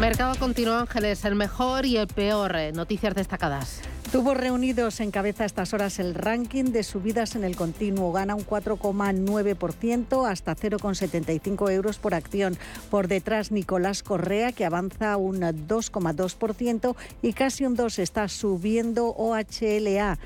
[0.00, 2.54] Mercado continuo, Ángeles, el mejor y el peor.
[2.54, 3.80] Eh, noticias destacadas.
[4.12, 8.12] Tubos reunidos encabeza a estas horas el ranking de subidas en el continuo.
[8.12, 12.56] Gana un 4,9% hasta 0,75 euros por acción.
[12.90, 20.16] Por detrás Nicolás Correa que avanza un 2,2% y casi un 2 está subiendo OHLA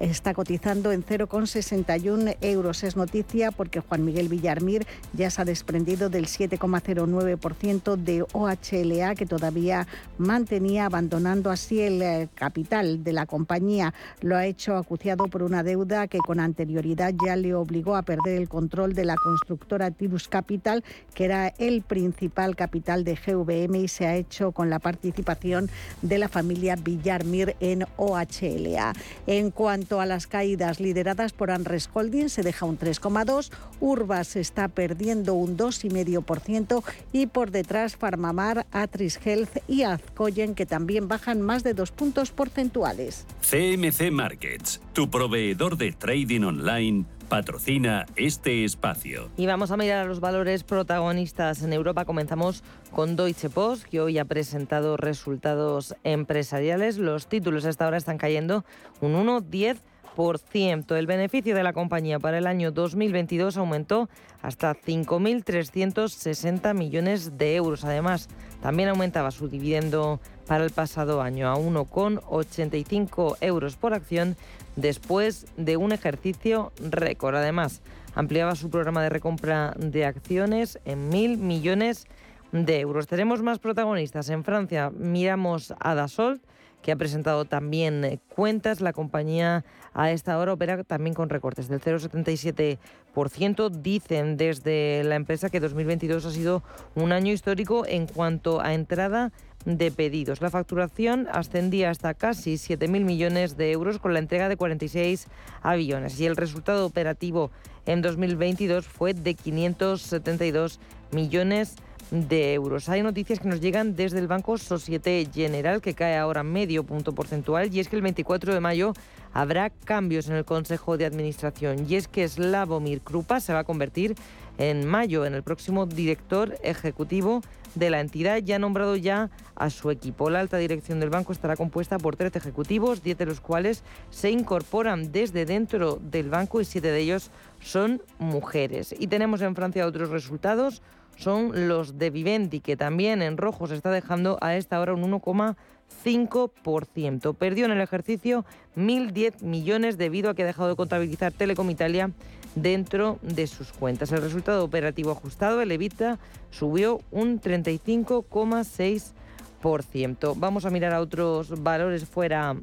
[0.00, 2.82] está cotizando en 0,61 euros.
[2.82, 9.26] Es noticia porque Juan Miguel Villarmir ya se ha desprendido del 7,09% de OHLA que
[9.26, 9.86] todavía
[10.18, 13.94] mantenía, abandonando así el eh, capital de la compañía.
[14.20, 18.38] Lo ha hecho acuciado por una deuda que con anterioridad ya le obligó a perder
[18.38, 23.88] el control de la constructora Tirus Capital, que era el principal capital de GVM y
[23.88, 28.92] se ha hecho con la participación de la familia Villarmir en OHLA.
[29.26, 34.36] En cuanto cuanto a las caídas lideradas por Anres Holding, se deja un 3,2%, Urbas
[34.36, 41.40] está perdiendo un 2,5% y por detrás Farmamar, Atris Health y Azcoyen, que también bajan
[41.40, 43.26] más de dos puntos porcentuales.
[43.40, 49.30] CMC Markets, tu proveedor de trading online patrocina este espacio.
[49.38, 52.04] Y vamos a mirar a los valores protagonistas en Europa.
[52.04, 56.98] Comenzamos con Deutsche Post, que hoy ha presentado resultados empresariales.
[56.98, 58.66] Los títulos hasta ahora están cayendo
[59.00, 59.78] un 1,10%.
[60.16, 64.10] El beneficio de la compañía para el año 2022 aumentó
[64.42, 67.84] hasta 5.360 millones de euros.
[67.84, 68.28] Además,
[68.60, 74.36] también aumentaba su dividendo para el pasado año a 1,85 euros por acción
[74.76, 77.36] después de un ejercicio récord.
[77.36, 77.80] Además,
[78.14, 82.06] ampliaba su programa de recompra de acciones en mil millones
[82.52, 83.06] de euros.
[83.06, 84.28] Tenemos más protagonistas.
[84.28, 86.42] En Francia miramos a Dassault,
[86.82, 88.80] que ha presentado también cuentas.
[88.80, 89.64] La compañía
[89.94, 93.70] a esta hora opera también con recortes del 0,77%.
[93.70, 96.62] Dicen desde la empresa que 2022 ha sido
[96.94, 99.32] un año histórico en cuanto a entrada
[99.64, 100.40] de pedidos.
[100.40, 105.28] La facturación ascendía hasta casi 7.000 millones de euros con la entrega de 46
[105.62, 107.50] aviones y el resultado operativo
[107.86, 110.80] en 2022 fue de 572
[111.12, 112.88] millones de euros.
[112.88, 117.14] Hay noticias que nos llegan desde el Banco Societe General, que cae ahora medio punto
[117.14, 118.92] porcentual, y es que el 24 de mayo
[119.32, 123.64] habrá cambios en el Consejo de Administración, y es que Slavomir Krupa se va a
[123.64, 124.14] convertir
[124.58, 127.40] en mayo en el próximo director ejecutivo
[127.74, 130.28] de la entidad ya nombrado ya a su equipo.
[130.28, 134.30] La alta dirección del banco estará compuesta por 13 ejecutivos, 10 de los cuales se
[134.30, 138.94] incorporan desde dentro del banco y 7 de ellos son mujeres.
[138.98, 140.82] Y tenemos en Francia otros resultados,
[141.16, 145.02] son los de Vivendi, que también en rojo se está dejando a esta hora un
[145.02, 147.34] 1,5%.
[147.34, 148.44] Perdió en el ejercicio
[148.76, 152.12] 1.010 millones debido a que ha dejado de contabilizar Telecom Italia
[152.54, 154.12] dentro de sus cuentas.
[154.12, 156.18] El resultado operativo ajustado, el EBITDA,
[156.50, 160.34] subió un 35,6%.
[160.36, 162.56] Vamos a mirar a otros valores fuera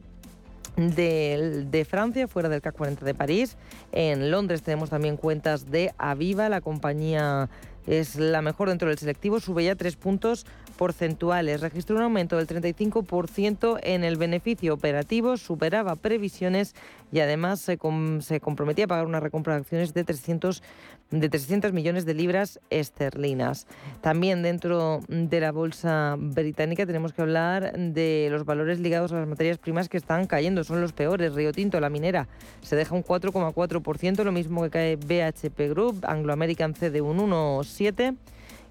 [0.75, 3.57] de, de, Francia, fuera del CAC 40 de París.
[3.91, 7.49] En Londres tenemos también cuentas de Aviva, la compañía
[7.87, 10.45] es la mejor dentro del selectivo, sube ya tres puntos
[10.79, 11.59] porcentuales.
[11.59, 16.73] Registró un aumento del 35% en el beneficio operativo, superaba previsiones
[17.11, 17.77] y además se,
[18.21, 20.63] se comprometía a pagar una recompra de acciones de 300,
[21.11, 23.67] de 300 millones de libras esterlinas.
[23.99, 29.27] También dentro de la bolsa británica tenemos que hablar de los valores ligados a las
[29.27, 31.33] materias primas que están cayendo, son los peores.
[31.33, 32.29] Río Tinto, la minera,
[32.61, 38.15] se deja un 4,4%, lo mismo que cae BHP Group, Anglo American de un 1,7%.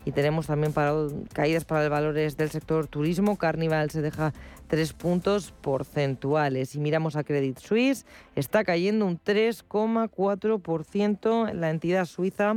[0.09, 0.73] Y tenemos también
[1.35, 3.37] caídas para los valores del sector turismo.
[3.37, 4.33] Carnival se deja
[4.67, 6.75] tres puntos porcentuales.
[6.75, 12.57] Y miramos a Credit Suisse, está cayendo un 3,4% la entidad suiza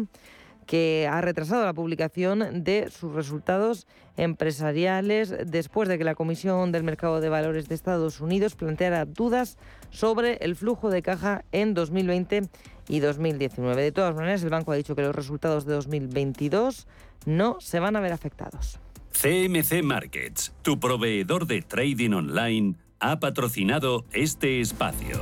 [0.66, 3.86] que ha retrasado la publicación de sus resultados
[4.16, 9.58] empresariales después de que la Comisión del Mercado de Valores de Estados Unidos planteara dudas
[9.90, 12.44] sobre el flujo de caja en 2020
[12.92, 13.82] y 2019.
[13.82, 16.88] De todas maneras, el banco ha dicho que los resultados de 2022
[17.26, 18.80] no se van a ver afectados.
[19.14, 25.22] CMC Markets, tu proveedor de trading online, ha patrocinado este espacio.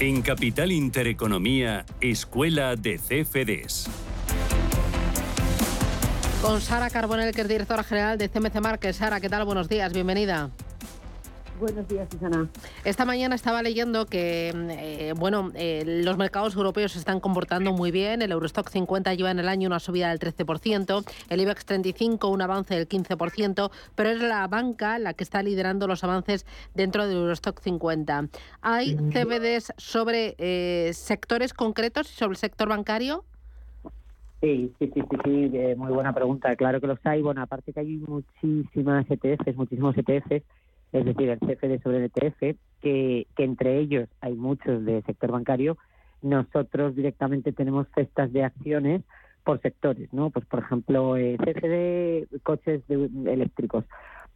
[0.00, 3.86] En Capital Intereconomía, Escuela de CFDs.
[6.40, 8.96] Con Sara Carbonell, que es directora general de CMC Marques.
[8.96, 9.44] Sara, ¿qué tal?
[9.44, 10.48] Buenos días, bienvenida.
[11.60, 12.48] Buenos días, Susana.
[12.86, 17.90] Esta mañana estaba leyendo que eh, bueno, eh, los mercados europeos se están comportando muy
[17.90, 18.22] bien.
[18.22, 22.40] El Eurostock 50 lleva en el año una subida del 13%, el IBEX 35 un
[22.40, 27.18] avance del 15%, pero es la banca la que está liderando los avances dentro del
[27.18, 28.28] Eurostock 50.
[28.62, 33.24] ¿Hay CBDs sobre eh, sectores concretos y sobre el sector bancario?
[34.40, 36.56] Sí, sí, sí, sí, sí, muy buena pregunta.
[36.56, 37.20] Claro que los hay.
[37.20, 40.42] Bueno, aparte que hay muchísimas ETFs, muchísimos ETFs
[40.92, 45.30] es decir, el CFD sobre el ETF, que, que entre ellos hay muchos de sector
[45.32, 45.76] bancario,
[46.22, 49.02] nosotros directamente tenemos cestas de acciones
[49.44, 50.30] por sectores, ¿no?
[50.30, 53.84] Pues, por ejemplo, eh, CFD coches eléctricos.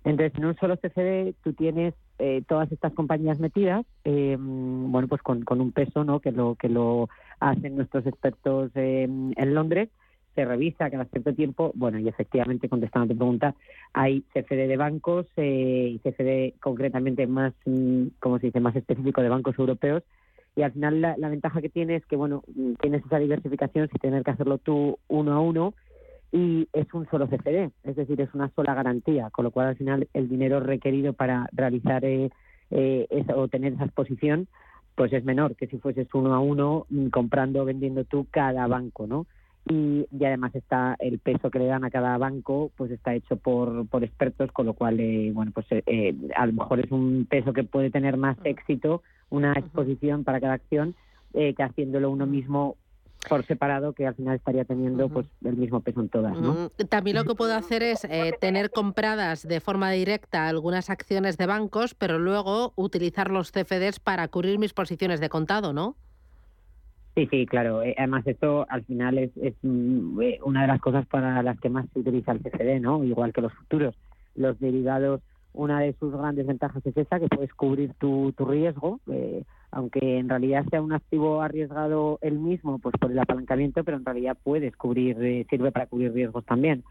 [0.04, 5.22] Entonces, en un solo CFD tú tienes eh, todas estas compañías metidas, eh, bueno, pues
[5.22, 6.20] con, con un peso, ¿no?
[6.20, 7.08] Que lo que lo
[7.40, 9.88] hacen nuestros expertos en Londres
[10.34, 13.54] se revisa cada cierto tiempo, bueno, y efectivamente, contestando a tu pregunta,
[13.92, 19.22] hay CFD de bancos eh, y CFD concretamente más, mm, como se dice, más específico
[19.22, 20.02] de bancos europeos,
[20.56, 24.00] y al final la, ventaja que tiene es que, bueno, mm, tienes esa diversificación sin
[24.00, 25.74] tener que hacerlo tú uno a uno,
[26.32, 29.76] y es un solo CFD, es decir, es una sola garantía, con lo cual al
[29.76, 32.30] final el dinero requerido para realizar eh,
[32.70, 33.06] eh
[33.36, 34.48] o tener esa exposición,
[34.96, 38.66] pues es menor que si fueses uno a uno mm, comprando o vendiendo tú cada
[38.66, 39.26] banco, ¿no?
[39.66, 43.86] Y, además está el peso que le dan a cada banco pues está hecho por,
[43.88, 47.26] por expertos con lo cual eh, bueno pues eh, eh, a lo mejor es un
[47.28, 50.94] peso que puede tener más éxito una exposición para cada acción
[51.32, 52.76] que haciéndolo uno mismo
[53.28, 56.68] por separado que al final estaría teniendo pues el mismo peso en todas ¿no?
[56.88, 58.06] También lo que puedo hacer es
[58.38, 64.28] tener compradas de forma directa algunas acciones de bancos pero luego utilizar los CFDs para
[64.28, 65.96] cubrir mis posiciones de contado ¿no?
[67.14, 67.82] Sí, sí, claro.
[67.82, 71.60] Eh, además, esto al final es, es mm, eh, una de las cosas para las
[71.60, 73.04] que más se utiliza el CFD, ¿no?
[73.04, 73.94] Igual que los futuros.
[74.34, 75.20] Los derivados,
[75.52, 80.28] una de sus grandes ventajas es esa, que puedes cubrir tu, riesgo, eh, aunque en
[80.28, 84.76] realidad sea un activo arriesgado el mismo, pues por el apalancamiento, pero en realidad puedes
[84.76, 86.82] cubrir, sirve para cubrir riesgos también.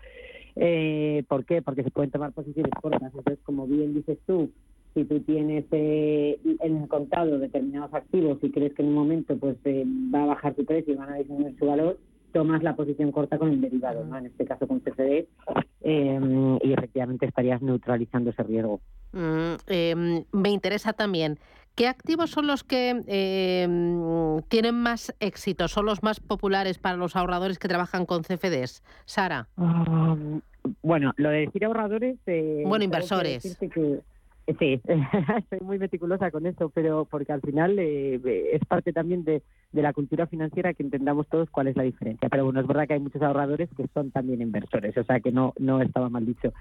[1.28, 1.62] ¿Por qué?
[1.62, 3.02] Porque se pueden tomar posiciones cortas.
[3.14, 4.50] Entonces, como bien dices tú,
[4.94, 9.58] si tú tienes eh, en contado determinados activos y crees que en un momento pues
[9.66, 9.84] eh,
[10.14, 11.98] va a bajar su precio y van a disminuir su valor,
[12.32, 14.18] tomas la posición corta con el derivado, ¿no?
[14.18, 15.28] en este caso con CFD,
[15.82, 18.82] em, y efectivamente estarías neutralizando ese riesgo.
[19.14, 21.38] Mm, em, me interesa también,
[21.76, 27.16] ¿qué activos son los que em, tienen más éxito, son los más populares para los
[27.16, 28.84] ahorradores que trabajan con CFDs?
[29.06, 29.48] Sara.
[29.58, 30.16] Ah,
[30.82, 32.18] bueno, lo de decir ahorradores...
[32.26, 33.58] Eh, bueno, inversores.
[34.60, 34.82] Sí,
[35.50, 38.20] soy muy meticulosa con eso, pero porque al final eh,
[38.52, 39.42] es parte también de,
[39.72, 42.28] la cultura financiera que entendamos todos cuál es la diferencia.
[42.30, 45.32] Pero bueno, es verdad que hay muchos ahorradores que son también inversores, o sea que
[45.32, 46.54] no, no estaba mal dicho.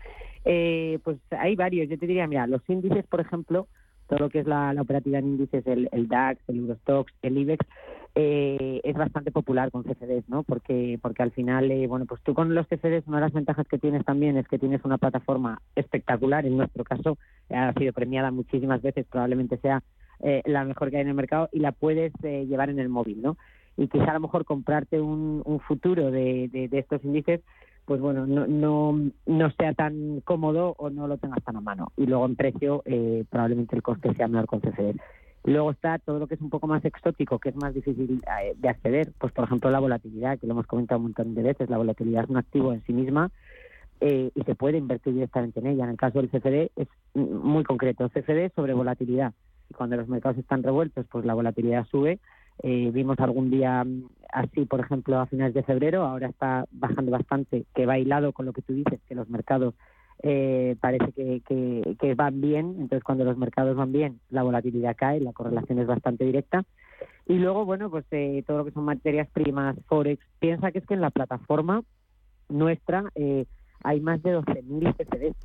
[0.44, 3.66] Eh, pues hay varios, yo te diría, mira, los índices, por ejemplo,
[4.08, 7.66] todo lo que es la, operativa en índices, el, el DAX, el Eurostox, el IBEX,
[8.14, 10.42] eh, es bastante popular con CFDs, ¿no?
[10.42, 13.66] Porque, porque al final, eh, bueno, pues tú con los CFDs, una de las ventajas
[13.66, 16.44] que tienes también es que tienes una plataforma espectacular.
[16.46, 17.18] En nuestro caso,
[17.50, 19.82] ha sido premiada muchísimas veces, probablemente sea
[20.20, 23.22] eh, la mejor que hay en el mercado y la puedes llevar en el móvil,
[23.22, 23.36] ¿no?
[23.76, 27.40] Y quizá a lo mejor comprarte un, un futuro de, de, de estos índices
[27.84, 31.92] pues bueno, no, no, no sea tan cómodo o no lo tengas tan a mano.
[31.96, 34.96] Y luego en precio, eh, probablemente el coste sea menor con CFD.
[35.45, 38.55] Luego está todo lo que es un poco más exótico, que es más difícil eh,
[38.57, 41.68] de acceder, pues por ejemplo la volatilidad, que lo hemos comentado un montón de veces,
[41.68, 43.30] la volatilidad es un activo en sí misma
[44.01, 45.84] eh, y se puede invertir directamente en ella.
[45.84, 49.32] En el caso del CFD es muy concreto, CFD sobre volatilidad.
[49.68, 52.20] Y cuando los mercados están revueltos, pues la volatilidad sube.
[52.62, 57.11] Eh, vimos algún día mm, así, por ejemplo, a finales de febrero, ahora está bajando
[57.11, 59.74] bastante, que va hilado con lo que tú dices, que los mercados
[60.22, 61.42] eh, parece que,
[61.98, 65.86] que, van bien, entonces cuando los mercados van bien, la volatilidad cae, la correlación es
[65.86, 66.64] bastante directa.
[67.26, 70.86] Y luego, bueno, pues eh, todo lo que son materias primas, Forex, piensa que es
[70.86, 71.82] que en la plataforma
[72.48, 73.46] nuestra eh,
[73.82, 75.36] hay más de 12.000 CFDs.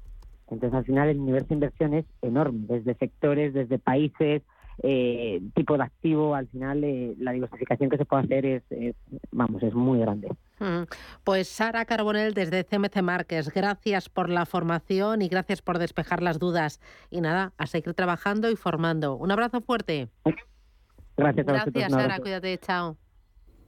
[0.49, 4.43] Entonces, al final, el universo de inversión es enorme, desde sectores, desde países,
[4.83, 8.95] eh, tipo de activo, al final eh, la diversificación que se puede hacer es,
[9.31, 10.29] vamos, es muy grande.
[10.59, 10.83] Mm.
[11.23, 16.39] Pues Sara Carbonell desde CMC Márquez, gracias por la formación y gracias por despejar las
[16.39, 16.79] dudas.
[17.09, 19.15] Y nada, a seguir trabajando y formando.
[19.15, 20.09] Un abrazo fuerte.
[21.15, 22.97] Gracias a Gracias, Sara, cuídate, chao.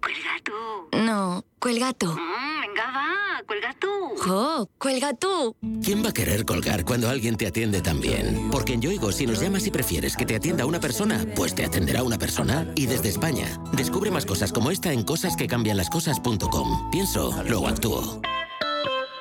[0.01, 0.97] Cuelga tú.
[0.97, 2.07] No, cuelga tú.
[2.07, 3.87] Mm, venga, va, cuelga tú.
[4.17, 5.55] Jo, cuelga tú.
[5.83, 8.49] ¿Quién va a querer colgar cuando alguien te atiende tan bien?
[8.51, 11.65] Porque en Yoigo, si nos llamas y prefieres que te atienda una persona, pues te
[11.65, 12.71] atenderá una persona.
[12.75, 16.91] Y desde España, descubre más cosas como esta en cosasquecambianlascosas.com.
[16.91, 18.21] Pienso, luego actúo.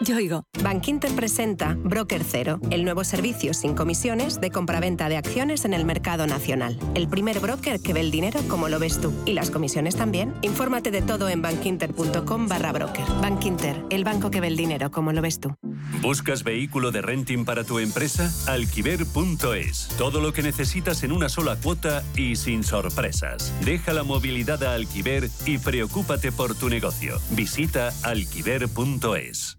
[0.00, 0.44] Yoigo.
[0.62, 5.84] Bankinter presenta Broker Cero, el nuevo servicio sin comisiones de compraventa de acciones en el
[5.84, 6.78] mercado nacional.
[6.94, 9.12] El primer broker que ve el dinero como lo ves tú.
[9.26, 10.34] Y las comisiones también.
[10.42, 13.04] Infórmate de todo en bankinter.com barra broker.
[13.20, 15.54] Bankinter, el banco que ve el dinero como lo ves tú.
[16.00, 18.32] ¿Buscas vehículo de renting para tu empresa?
[18.46, 19.88] Alquiver.es.
[19.98, 23.52] Todo lo que necesitas en una sola cuota y sin sorpresas.
[23.64, 27.18] Deja la movilidad a Alquiver y preocúpate por tu negocio.
[27.30, 29.58] Visita alquiver.es.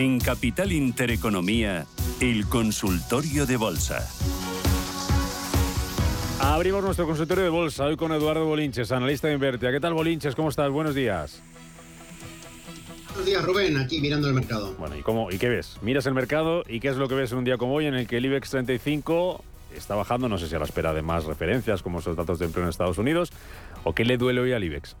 [0.00, 1.84] En Capital Intereconomía,
[2.22, 4.08] el consultorio de bolsa.
[6.40, 9.70] Abrimos nuestro consultorio de bolsa hoy con Eduardo Bolinches, analista de Invertia.
[9.70, 10.34] ¿Qué tal, Bolinches?
[10.34, 10.70] ¿Cómo estás?
[10.70, 11.42] Buenos días.
[13.08, 14.74] Buenos días, Rubén, aquí mirando el mercado.
[14.78, 15.76] Bueno, ¿y, cómo, ¿y qué ves?
[15.82, 17.94] Miras el mercado y qué es lo que ves en un día como hoy en
[17.94, 19.44] el que el IBEX 35
[19.76, 22.46] está bajando, no sé si a la espera de más referencias como esos datos de
[22.46, 23.32] empleo en Estados Unidos,
[23.84, 24.96] o qué le duele hoy al IBEX.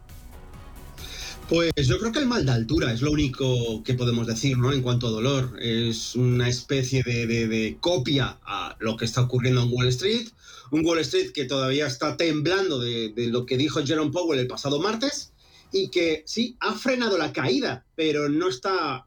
[1.50, 4.72] Pues yo creo que el mal de altura es lo único que podemos decir, ¿no?
[4.72, 9.72] En cuanto a dolor, es una especie de, copia a lo que está ocurriendo en
[9.72, 10.28] Wall Street,
[10.70, 14.78] un Wall Street que todavía está temblando de, lo que dijo Jerome Powell el pasado
[14.78, 15.32] martes
[15.72, 19.04] y que sí ha frenado la caída, pero no está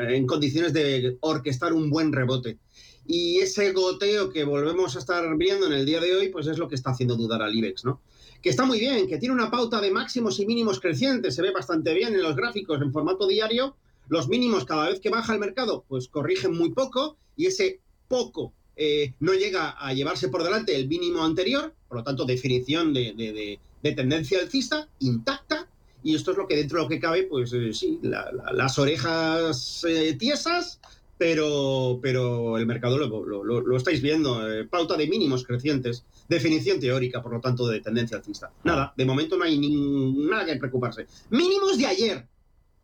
[0.00, 2.58] eh, en condiciones de orquestar un buen rebote.
[3.06, 6.58] Y ese goteo que volvemos a estar viendo en el día de hoy, pues es
[6.58, 8.00] lo que está haciendo dudar al IBEX, ¿no?
[8.44, 11.50] Que está muy bien, que tiene una pauta de máximos y mínimos crecientes, se ve
[11.50, 13.74] bastante bien en los gráficos en formato diario.
[14.08, 18.52] Los mínimos cada vez que baja el mercado, pues corrigen muy poco y ese poco
[18.76, 23.58] eh, no llega a llevarse por delante el mínimo anterior, por lo tanto definición de,
[23.82, 25.66] tendencia alcista intacta.
[26.02, 29.86] Y esto es lo que dentro de lo que cabe, pues eh, sí, las orejas
[29.88, 30.80] eh, tiesas,
[31.16, 34.38] pero, pero el mercado lo, lo, estáis viendo.
[34.68, 38.50] Pauta de mínimos crecientes, definición teórica, por lo tanto, de tendencia alcista.
[38.64, 41.06] Nada, de momento no hay nada que preocuparse.
[41.30, 42.26] Mínimos de ayer.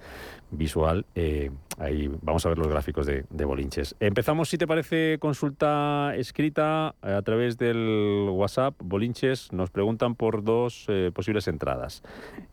[0.52, 3.96] visual, eh, ahí vamos a ver los gráficos de, de, Bolinches.
[3.98, 8.76] Empezamos, si te parece, consulta escrita a través del WhatsApp.
[8.78, 12.02] Bolinches nos preguntan por dos posibles entradas.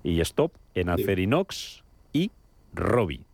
[0.04, 2.32] Y stop en Acerinox y
[2.74, 3.29] Robi.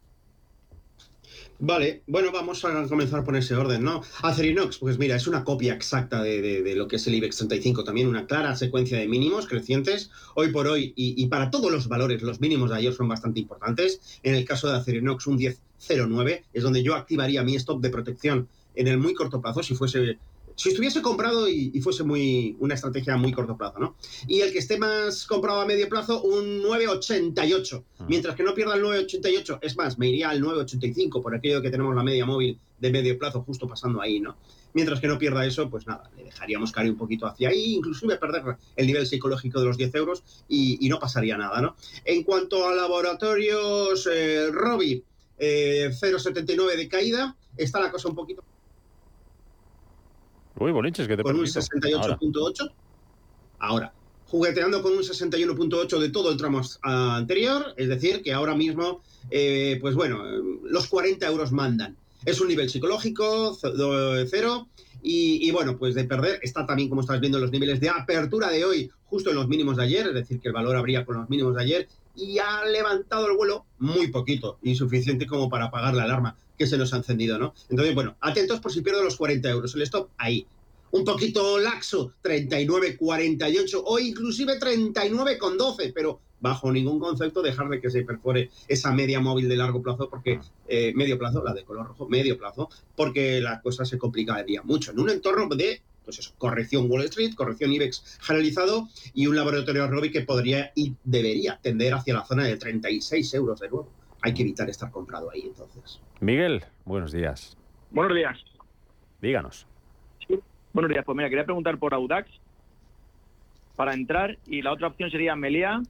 [1.60, 4.02] Vale, bueno, vamos a comenzar por ese orden, ¿no?
[4.24, 8.08] Acerinox, pues mira, es una copia exacta de, lo que es el IBEX 35, también
[8.08, 12.42] una clara secuencia de mínimos crecientes, hoy por hoy, y, para todos los valores, los
[12.42, 14.20] mínimos de ayer son bastante importantes.
[14.24, 18.50] En el caso de Acerinox, un 10.09 es donde yo activaría mi stop de protección
[18.76, 20.18] en el muy corto plazo si fuese
[20.56, 23.96] si estuviese comprado y, y, fuese muy una estrategia muy corto plazo, ¿no?
[24.28, 27.84] Y el que esté más comprado a medio plazo, un 9,88.
[28.08, 31.70] Mientras que no pierda el 9,88, es más, me iría al 9,85 por aquello que
[31.70, 34.38] tenemos la media móvil de medio plazo justo pasando ahí, ¿no?
[34.74, 38.18] Mientras que no pierda eso, pues nada, le dejaríamos caer un poquito hacia ahí, inclusive
[38.18, 41.76] perder el nivel psicológico de los 10 euros y, y no pasaría nada, ¿no?
[42.04, 45.02] En cuanto a laboratorios, eh, Robi,
[45.38, 48.44] eh, 0,79 de caída, está la cosa un poquito
[50.58, 52.72] Uy, Bolinches, que te Con un 68.8.
[53.60, 53.94] Ahora,
[54.28, 59.78] jugueteando con un 61.8 de todo el tramo anterior, es decir, que ahora mismo, eh,
[59.82, 60.24] pues bueno,
[60.64, 61.98] los 40 euros mandan.
[62.26, 63.58] Es un nivel psicológico,
[64.30, 64.68] cero,
[65.04, 68.50] y, y, bueno, pues de perder, está también, como estás viendo, los niveles de apertura
[68.50, 71.18] de hoy, justo en los mínimos de ayer, es decir, que el valor habría con
[71.18, 75.94] los mínimos de ayer, y ha levantado el vuelo muy poquito, insuficiente como para apagar
[75.94, 77.54] la alarma que se nos ha encendido, ¿no?
[77.70, 79.76] Entonces, bueno, atentos por si pierdo los 40 euros.
[79.76, 80.46] El stop ahí.
[80.92, 88.04] Un poquito laxo, 39,48 o inclusive 39,12, pero bajo ningún concepto dejar de que se
[88.04, 92.08] perfore esa media móvil de largo plazo, porque eh, medio plazo, la de color rojo,
[92.08, 96.90] medio plazo, porque la cosa se complicaría mucho en un entorno de pues eso, corrección
[96.90, 102.14] Wall Street, corrección IBEX generalizado y un laboratorio Robi que podría y debería tender hacia
[102.14, 103.90] la zona de 36 euros de nuevo.
[104.22, 106.00] Hay que evitar estar comprado ahí entonces.
[106.26, 107.56] Miguel, buenos días.
[107.92, 108.36] Buenos días.
[109.22, 109.68] Díganos.
[110.28, 110.40] Sí,
[110.74, 111.06] buenos días.
[111.06, 112.28] Pues mira, quería preguntar por Audax
[113.76, 115.84] para entrar y la otra opción sería Melia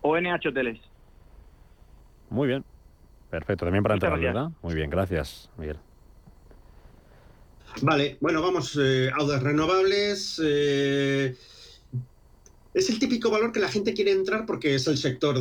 [0.00, 0.80] o NH Hoteles.
[2.30, 2.64] Muy bien.
[3.28, 4.48] Perfecto, también para entrar, ¿verdad?
[4.62, 5.76] Muy bien, gracias, Miguel.
[7.82, 10.40] Vale, bueno, vamos, eh, Audax Renovables.
[10.42, 11.36] Eh,
[12.78, 15.36] es el típico valor que la gente quiere entrar porque es el sector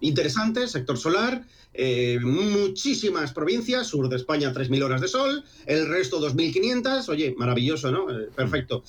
[0.00, 6.20] interesante, sector solar, eh, muchísimas provincias, sur de España 3.000 horas de sol, el resto
[6.20, 8.10] 2.500, oye, maravilloso, ¿no?
[8.10, 8.84] Eh, perfecto.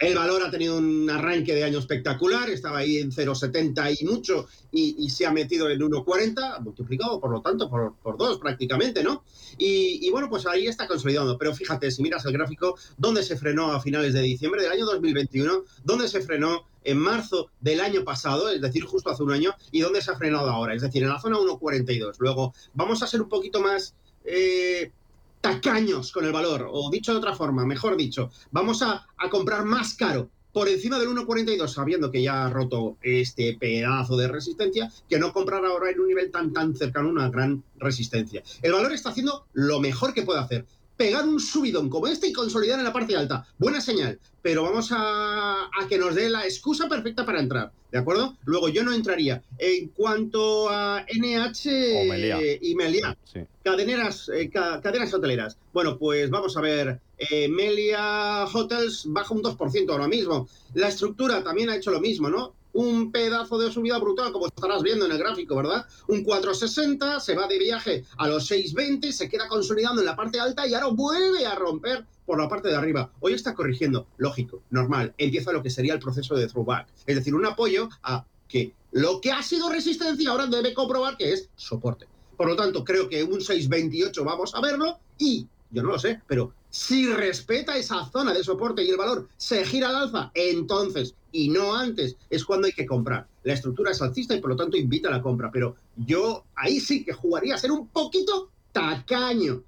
[0.00, 4.48] El valor ha tenido un arranque de año espectacular, estaba ahí en 0,70 y mucho
[4.72, 9.24] y, se ha metido en 1,40, multiplicado por lo tanto por, dos prácticamente, ¿no?
[9.58, 11.36] Y, y, bueno, pues ahí está consolidando.
[11.36, 14.86] Pero fíjate, si miras el gráfico, ¿dónde se frenó a finales de diciembre del año
[14.86, 15.64] 2021?
[15.84, 19.54] ¿Dónde se frenó en marzo del año pasado, es decir, justo hace un año?
[19.70, 20.74] ¿Y dónde se ha frenado ahora?
[20.74, 22.16] Es decir, en la zona 1,42.
[22.20, 23.94] Luego, vamos a ser un poquito más...
[24.24, 24.92] Eh,
[25.40, 29.64] tacaños con el valor, o dicho de otra forma, mejor dicho, vamos a, a comprar
[29.64, 34.90] más caro por encima del 1,42, sabiendo que ya ha roto este pedazo de resistencia,
[35.08, 38.42] que no comprar ahora en un nivel tan tan cercano una gran resistencia.
[38.62, 40.66] El valor está haciendo lo mejor que puede hacer.
[41.00, 43.46] Pegar un subidón como este y consolidar en la parte alta.
[43.56, 47.72] Buena señal, pero vamos a, a que nos dé la excusa perfecta para entrar.
[47.90, 48.36] ¿De acuerdo?
[48.44, 49.42] Luego yo no entraría.
[49.56, 52.38] En cuanto a NH Melia.
[52.60, 53.40] y Melia, sí.
[53.64, 55.56] cadeneras, eh, ca cadenas hoteleras.
[55.72, 57.00] Bueno, pues vamos a ver.
[57.16, 60.50] Eh, Melia Hotels baja un 2% ahora mismo.
[60.74, 62.52] La estructura también ha hecho lo mismo, ¿no?
[62.72, 65.86] Un pedazo de subida brutal, como estarás viendo en el gráfico, ¿verdad?
[66.08, 70.38] Un 460, se va de viaje a los 620, se queda consolidando en la parte
[70.38, 73.10] alta y ahora vuelve a romper por la parte de arriba.
[73.20, 75.14] Hoy está corrigiendo, lógico, normal.
[75.18, 79.20] Empieza lo que sería el proceso de throwback, es decir, un apoyo a que lo
[79.20, 82.06] que ha sido resistencia ahora debe comprobar que es soporte.
[82.36, 86.20] Por lo tanto, creo que un 628 vamos a verlo y yo no lo sé,
[86.26, 91.14] pero si respeta esa zona de soporte y el valor se gira al alza, entonces,
[91.32, 93.26] y no antes, es cuando hay que comprar.
[93.42, 96.80] La estructura es alcista y por lo tanto invita a la compra, pero yo ahí
[96.80, 99.62] sí que jugaría a ser un poquito tacaño.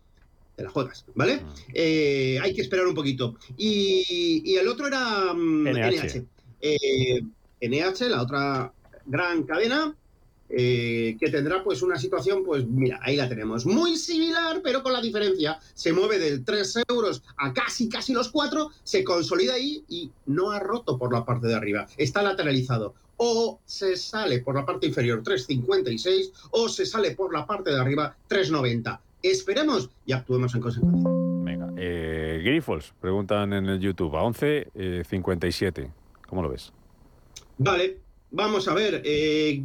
[0.56, 1.42] Te la juegas, ¿vale?
[1.72, 3.36] Eh, hay que esperar un poquito.
[3.56, 6.04] Y, y el otro era um, NH.
[6.04, 6.24] NH.
[6.60, 7.22] Eh,
[7.60, 8.72] NH, la otra
[9.06, 9.96] gran cadena,
[10.54, 14.92] eh, que tendrá pues una situación, pues mira, ahí la tenemos, muy similar, pero con
[14.92, 19.82] la diferencia, se mueve del 3 euros a casi, casi los 4, se consolida ahí
[19.88, 22.94] y no ha roto por la parte de arriba, está lateralizado.
[23.16, 27.80] O se sale por la parte inferior 3,56 o se sale por la parte de
[27.80, 28.98] arriba 3,90.
[29.22, 31.08] Esperemos y actuemos en consecuencia.
[31.08, 35.90] Venga, eh, Grifols, preguntan en el YouTube, a 11.57,
[36.26, 36.72] ¿cómo lo ves?
[37.58, 38.01] Vale,
[38.34, 39.62] Vamos a ver, eh,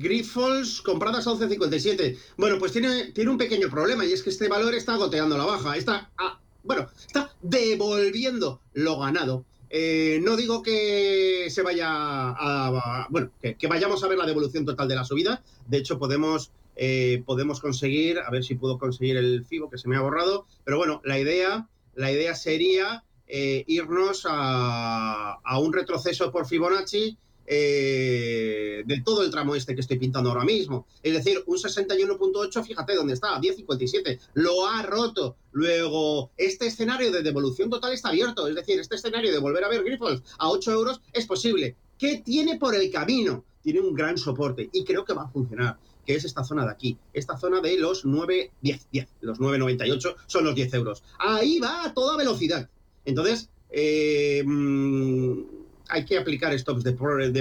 [0.83, 2.17] compradas a 11.57.
[2.35, 5.45] Bueno, pues tiene, tiene un pequeño problema y es que este valor está goteando la
[5.45, 5.77] baja.
[5.77, 9.45] Está, ah, bueno, está devolviendo lo ganado.
[9.69, 14.65] Eh, no digo que se vaya a, bueno, que, que, vayamos a ver la devolución
[14.65, 15.41] total de la subida.
[15.67, 19.87] De hecho, podemos, eh, podemos conseguir, a ver si puedo conseguir el FIBO que se
[19.87, 20.45] me ha borrado.
[20.65, 27.17] Pero bueno, la idea, la idea sería eh, irnos a, a un retroceso por Fibonacci
[27.47, 30.85] eh, de todo el tramo este que estoy pintando ahora mismo.
[31.01, 35.37] Es decir, un 61.8, fíjate dónde está, 10.57, lo ha roto.
[35.51, 39.69] Luego, este escenario de devolución total está abierto, es decir, este escenario de volver a
[39.69, 41.75] ver Grifols a 8 euros es posible.
[41.97, 43.45] ¿Qué tiene por el camino?
[43.63, 46.71] Tiene un gran soporte y creo que va a funcionar que es esta zona de
[46.71, 51.03] aquí, esta zona de los 9, 10, 10, los 9,98 son los 10 euros.
[51.19, 52.69] Ahí va a toda velocidad.
[53.03, 55.56] Entonces, eh, mm,
[55.89, 56.93] hay que aplicar stops de,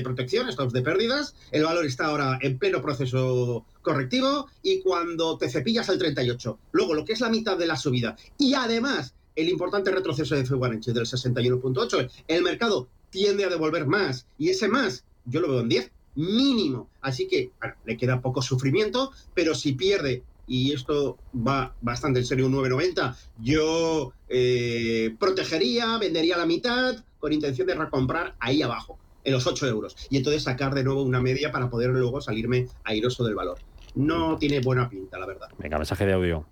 [0.03, 1.35] protección, stops de pérdidas.
[1.51, 6.95] El valor está ahora en pleno proceso correctivo y cuando te cepillas al 38, luego
[6.95, 10.93] lo que es la mitad de la subida y además el importante retroceso de Fibonacci
[10.93, 15.69] del 61.8, el mercado tiende a devolver más y ese más yo lo veo en
[15.69, 16.89] 10 mínimo.
[17.01, 17.51] Así que
[17.85, 23.17] le queda poco sufrimiento, pero si pierde, y esto va bastante en serio, un 9,90,
[23.43, 29.67] yo eh, protegería, vendería la mitad con intención de recomprar ahí abajo, en los 8
[29.67, 33.59] euros, y entonces sacar de nuevo una media para poder luego salirme airoso del valor.
[33.97, 35.49] No tiene buena pinta, la verdad.
[35.59, 36.47] Venga, mensaje de audio.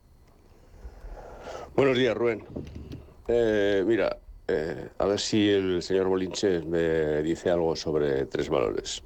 [1.76, 2.44] Buenos días, Rubén.
[3.28, 4.18] Eh, mira,
[4.48, 9.00] eh, a ver si el señor Bolinches me dice algo sobre tres valores.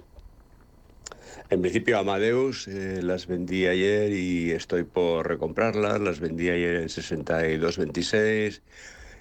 [1.50, 6.88] En principio Amadeus eh, las vendí ayer y estoy por recomprarlas, las vendí ayer en
[6.88, 8.62] 62.26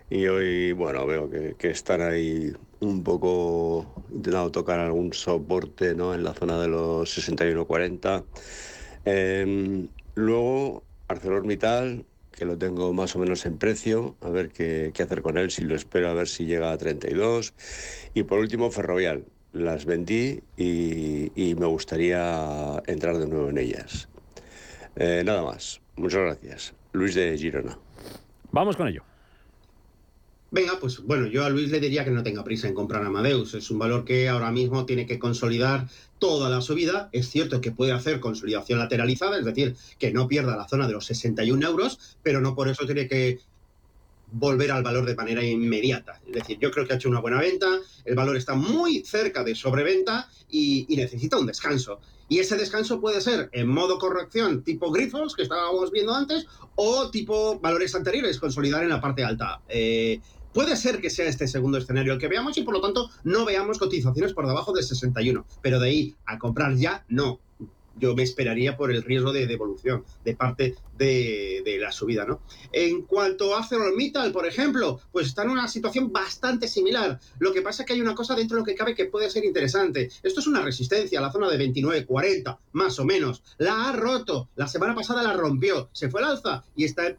[0.10, 6.14] y hoy, bueno, veo que, están ahí un poco intentando tocar algún soporte ¿no?
[6.14, 8.24] en la zona de los 61.40.
[9.06, 15.22] Em, luego ArcelorMittal, que lo tengo más o menos en precio, a ver qué, hacer
[15.22, 17.54] con él, si lo espero a ver si llega a 32.
[18.14, 24.08] Y por último Ferrovial, las vendí y, me gustaría entrar de nuevo en ellas.
[24.96, 25.82] Eh, nada más.
[25.96, 26.74] Muchas gracias.
[26.94, 27.78] Luis de Girona.
[28.52, 29.04] Vamos con ello.
[30.50, 33.54] Venga, pues bueno, yo a Luis le diría que no tenga prisa en comprar Amadeus.
[33.54, 35.90] Es un valor que ahora mismo tiene que consolidar
[36.20, 37.10] toda la subida.
[37.12, 40.94] Es cierto que puede hacer consolidación lateralizada, es decir, que no pierda la zona de
[40.94, 43.40] los 61 euros, pero no por eso tiene que
[44.32, 46.22] volver al valor de manera inmediata.
[46.28, 47.68] Es decir, yo creo que ha hecho una buena venta,
[48.06, 52.00] el valor está muy cerca de sobreventa y, necesita un descanso.
[52.30, 56.46] Y ese descanso puede ser en modo corrección tipo grifos, que estábamos viendo antes,
[56.76, 59.62] o tipo valores anteriores, consolidar en la parte alta.
[59.70, 60.20] Eh,
[60.58, 63.46] puede ser que sea este segundo escenario el que veamos y por lo tanto no
[63.46, 67.40] veamos cotizaciones por debajo de 61, pero de ahí a comprar ya, no
[68.00, 72.42] yo me esperaría por el riesgo de devolución de parte de, la subida, ¿no?
[72.72, 77.20] En cuanto a ArcelorMittal, por ejemplo, pues está en una situación bastante similar.
[77.38, 79.30] Lo que pasa es que hay una cosa dentro de lo que cabe que puede
[79.30, 80.10] ser interesante.
[80.24, 83.44] Esto es una resistencia, la zona de 29-40, más o menos.
[83.60, 84.50] La ha roto.
[84.56, 85.90] La semana pasada la rompió.
[85.92, 87.16] Se fue al alza y está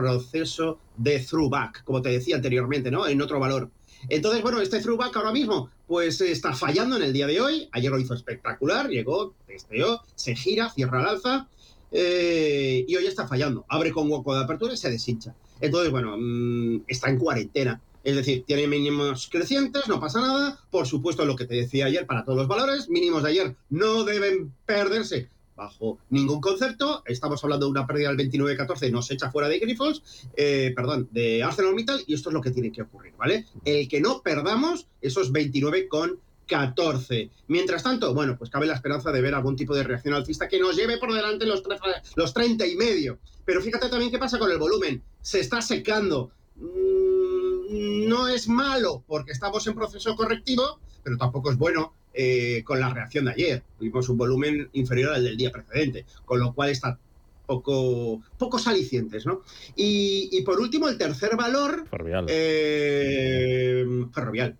[0.00, 3.06] proceso de throwback, como te decía anteriormente, ¿no?
[3.06, 3.70] En otro valor.
[4.08, 7.68] Entonces, bueno, este throwback ahora mismo, pues está fallando en el día de hoy.
[7.72, 11.48] Ayer lo hizo espectacular, llegó, testeó, se gira, cierra el alza.
[11.92, 13.64] Eh, y hoy está fallando.
[13.68, 15.34] Abre con hueco de apertura y se deshincha.
[15.60, 17.80] Entonces, bueno, mm, está en cuarentena.
[18.02, 20.58] Es decir, tiene mínimos crecientes, no pasa nada.
[20.70, 24.04] Por supuesto, lo que te decía ayer para todos los valores, mínimos de ayer no
[24.04, 25.28] deben perderse
[25.60, 27.02] bajo ningún concepto.
[27.04, 30.02] Estamos hablando de una pérdida del 29-14, nos echa fuera de Grifols,
[30.34, 33.44] eh, perdón, de ArcelorMittal, y esto es lo que tiene que ocurrir, ¿vale?
[33.66, 37.30] El que no perdamos esos 29 con 14.
[37.48, 40.58] Mientras tanto, bueno, pues cabe la esperanza de ver algún tipo de reacción alcista que
[40.58, 41.62] nos lleve por delante los,
[42.16, 43.18] los 30 y medio.
[43.44, 45.02] Pero fíjate también qué pasa con el volumen.
[45.20, 46.30] Se está secando.
[46.56, 52.80] Mm, no es malo porque estamos en proceso correctivo, pero tampoco es bueno eh, con
[52.80, 53.62] la reacción de ayer.
[53.78, 56.98] Tuvimos un volumen inferior al del día precedente, con lo cual está
[57.46, 59.42] poco, pocos alicientes, ¿no?
[59.76, 61.86] Y, por último, el tercer valor...
[61.88, 62.26] Ferrovial.
[62.28, 64.56] Eh, ferrovial.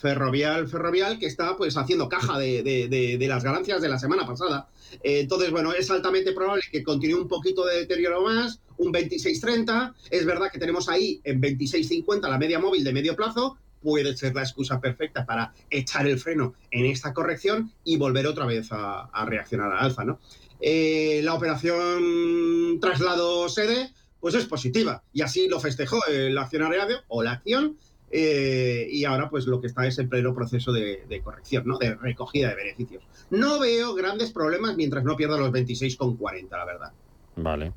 [0.00, 4.68] Ferrovial, Ferrovial, que está pues haciendo caja de, las ganancias de la semana pasada.
[5.02, 9.92] Eh, entonces, bueno, es altamente probable que continúe un poquito de deterioro más, un 26.30.
[10.10, 14.34] Es verdad que tenemos ahí en 26.50 la media móvil de medio plazo, puede ser
[14.34, 19.08] la excusa perfecta para echar el freno en esta corrección y volver otra vez a,
[19.26, 20.18] reaccionar al alza, ¿no?
[20.60, 27.22] Eh, la operación traslado sede, pues es positiva y así lo festejó el accionariado o
[27.22, 27.78] la acción
[28.10, 31.78] eh, y ahora pues lo que está es en pleno proceso de, corrección, ¿no?
[31.78, 33.02] De recogida de beneficios.
[33.30, 36.92] No veo grandes problemas mientras no pierda los 26,40, la verdad.
[37.36, 37.72] Vale.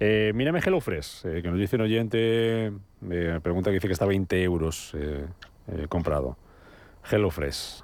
[0.00, 4.04] Eh, mírame HelloFresh, eh, que nos dice un oyente, me pregunta que dice que está
[4.04, 5.26] a 20 euros eh,
[5.88, 6.36] comprado.
[7.10, 7.82] HelloFresh.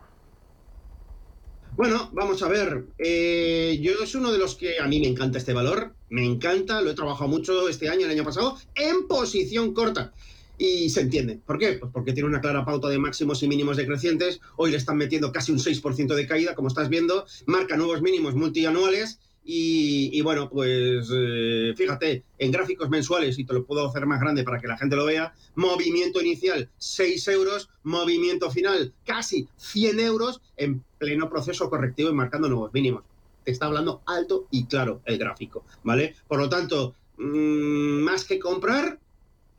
[1.77, 2.85] Bueno, vamos a ver.
[2.99, 5.95] yo es uno de los que a mí me encanta este valor.
[6.09, 10.12] Me encanta, lo he trabajado mucho este año, el año pasado, en posición corta.
[10.59, 11.41] Y se entiende.
[11.47, 11.75] ¿Por qué?
[11.75, 14.41] Pues porque tiene una clara pauta de máximos y mínimos decrecientes.
[14.57, 17.25] Hoy le están metiendo casi un 6% de caída, como estás viendo.
[17.47, 19.21] Marca nuevos mínimos multianuales.
[19.45, 24.20] Y, y bueno, pues eh, fíjate, en gráficos mensuales, y te lo puedo hacer más
[24.20, 30.01] grande para que la gente lo vea, movimiento inicial 6 euros, movimiento final casi 100
[30.01, 33.03] euros en pleno proceso correctivo y marcando nuevos mínimos.
[33.45, 36.14] Te está hablando alto y claro el gráfico, ¿vale?
[36.28, 39.00] Por lo tanto, mm, más que comprar,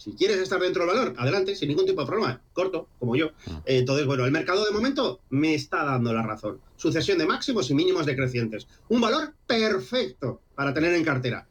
[0.01, 3.27] si quieres estar dentro del valor, adelante, sin ningún tipo de problema, corto, como yo.
[3.65, 6.59] Eh, entonces, bueno, el mercado de momento me está dando la razón.
[6.75, 8.67] Sucesión de máximos y mínimos decrecientes.
[8.89, 11.45] Un valor perfecto para tener en cartera.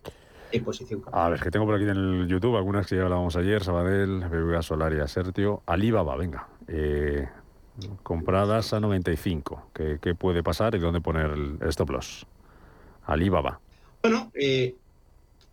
[0.50, 1.00] En posición.
[1.12, 4.18] A ver, que tengo por aquí en el YouTube algunas que ya hablábamos ayer, Sabadell,
[4.28, 6.48] BBVA Solaria, Sertio, Alibaba, venga.
[6.66, 7.28] Eh,
[8.02, 9.70] compradas a 95.
[9.72, 12.26] ¿Qué, ¿Qué, puede pasar y dónde poner el stop loss?
[13.04, 13.60] Alibaba.
[14.02, 14.74] Bueno, eh,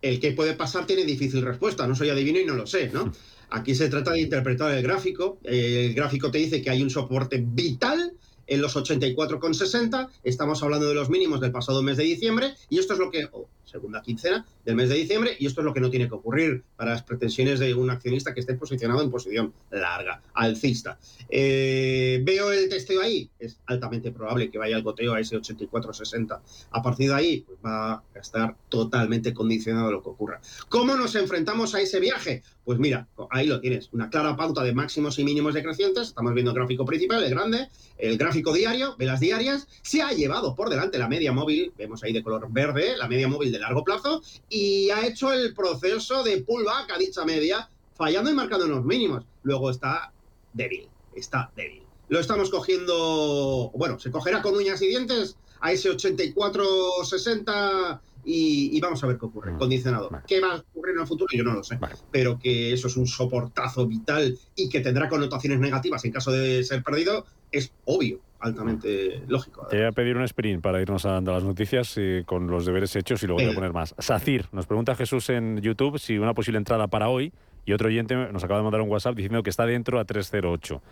[0.02, 1.86] el que puede pasar tiene difícil respuesta.
[1.86, 3.12] No soy adivino y no lo sé, ¿no?
[3.50, 5.38] Aquí se trata de interpretar el gráfico.
[5.44, 8.17] El gráfico te dice que hay un soporte vital
[8.48, 10.08] en los 84,60.
[10.24, 13.28] Estamos hablando de los mínimos del pasado mes de diciembre y esto es lo que,
[13.32, 16.14] oh, segunda quincena del mes de diciembre, y esto es lo que no tiene que
[16.14, 20.98] ocurrir para las pretensiones de un accionista que esté posicionado en posición larga, alcista.
[21.28, 23.30] Eh, ¿Veo el testeo ahí?
[23.38, 26.40] Es altamente probable que vaya el goteo a ese 84,60.
[26.70, 30.40] A partir de ahí, pues va a estar totalmente condicionado lo que ocurra.
[30.68, 32.42] ¿Cómo nos enfrentamos a ese viaje?
[32.68, 36.08] Pues mira, ahí lo tienes, una clara pauta de máximos y mínimos decrecientes.
[36.08, 39.66] Estamos viendo el gráfico principal, el grande, el gráfico diario, velas diarias.
[39.80, 43.26] Se ha llevado por delante la media móvil, vemos ahí de color verde, la media
[43.26, 48.30] móvil de largo plazo, y ha hecho el proceso de pullback a dicha media, fallando
[48.30, 49.24] y marcando unos mínimos.
[49.44, 50.12] Luego está
[50.52, 51.84] débil, está débil.
[52.10, 58.80] Lo estamos cogiendo, bueno, se cogerá con uñas y dientes a ese 84-60 y, y,
[58.80, 59.56] vamos a ver qué ocurre.
[59.56, 60.10] Condicionado.
[60.10, 60.24] Vale.
[60.26, 61.28] ¿Qué va a ocurrir en el futuro?
[61.32, 61.76] Yo no lo sé.
[61.76, 61.94] Vale.
[62.10, 66.62] Pero que eso es un soportazo vital y que tendrá connotaciones negativas en caso de
[66.64, 69.66] ser perdido, es obvio, altamente lógico.
[69.68, 72.94] Te voy a pedir un sprint para irnos a las noticias eh, con los deberes
[72.96, 73.94] hechos y luego voy a poner más.
[73.98, 77.32] Sacir, nos pregunta Jesús en YouTube si una posible entrada para hoy
[77.64, 80.82] y otro oyente nos acaba de mandar un WhatsApp diciendo que está dentro a 308.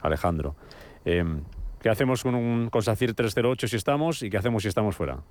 [0.00, 0.56] Alejandro.
[1.04, 1.24] Eh,
[1.80, 5.22] ¿Qué hacemos con, un, con SACIR 308 si estamos y qué hacemos si estamos fuera?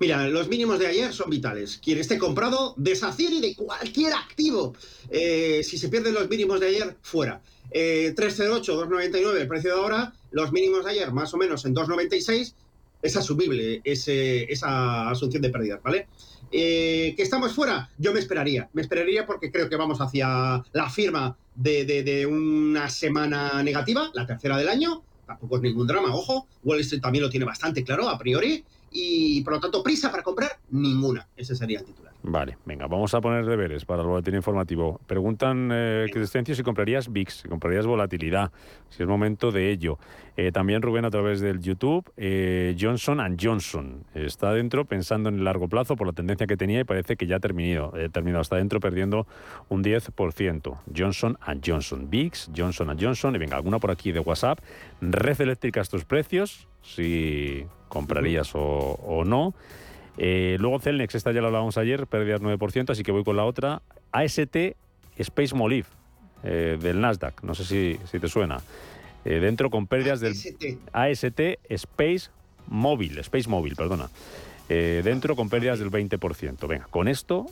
[0.00, 1.78] Mira, los mínimos de ayer son vitales.
[1.82, 4.74] Quien esté comprado, deshacer y de cualquier activo.
[5.10, 7.40] Eh, si se pierden los mínimos de ayer, fuera.
[7.70, 11.74] Eh, 308, 299, el precio de ahora, los mínimos de ayer más o menos en
[11.74, 12.54] 296,
[13.02, 16.06] es asumible esa asunción de pérdidas, ¿vale?
[16.50, 20.88] Eh, que estamos fuera, yo me esperaría, me esperaría porque creo que vamos hacia la
[20.88, 26.46] firma de, de una semana negativa, la tercera del año, tampoco es ningún drama, ojo,
[26.62, 28.64] Wall Street también lo tiene bastante claro a priori,
[28.94, 31.26] y por lo tanto prisa para comprar ninguna.
[31.36, 32.14] Ese sería el titular.
[32.22, 34.98] Vale, venga, vamos a poner deberes para el boletín informativo.
[35.06, 38.50] Preguntan, eh, Crescencio, si comprarías VIX, si comprarías volatilidad,
[38.88, 39.98] si es momento de ello.
[40.36, 45.44] Eh, también Rubén a través del YouTube, eh, Johnson Johnson está dentro pensando en el
[45.44, 48.42] largo plazo por la tendencia que tenía y parece que ya ha terminado, eh, terminado
[48.42, 49.28] está dentro perdiendo
[49.68, 50.78] un 10%.
[50.94, 54.58] Johnson Johnson, VIX, Johnson Johnson, y venga, alguna por aquí de WhatsApp.
[55.00, 59.54] Red eléctrica estos precios, si comprarías o, o no.
[60.16, 63.44] Eh, luego Celnex, esta ya la hablábamos ayer, pérdidas 9%, así que voy con la
[63.44, 63.82] otra.
[64.12, 64.56] AST
[65.16, 65.88] Space Molif,
[66.42, 68.58] eh, del Nasdaq, no sé si, si te suena.
[69.24, 70.34] Eh, dentro con pérdidas del
[70.92, 72.30] AST Space
[72.66, 74.08] Móvil, Space Móvil, perdona.
[74.68, 76.66] Eh, dentro con pérdidas del 20%.
[76.66, 77.46] Venga, con esto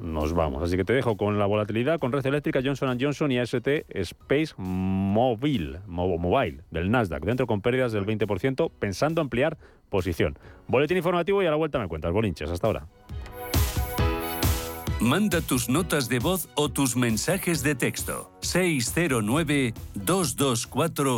[0.00, 0.62] nos vamos.
[0.62, 4.54] Así que te dejo con la volatilidad, con Red Eléctrica, Johnson Johnson y AST Space
[4.56, 9.56] Mobile, Mobile del Nasdaq, dentro con pérdidas del 20%, pensando ampliar
[9.88, 10.38] posición.
[10.66, 12.12] Boletín informativo y a la vuelta me cuentas.
[12.12, 12.86] Bolinches, hasta ahora.
[15.00, 18.32] Manda tus notas de voz o tus mensajes de texto.
[18.40, 21.16] 609 224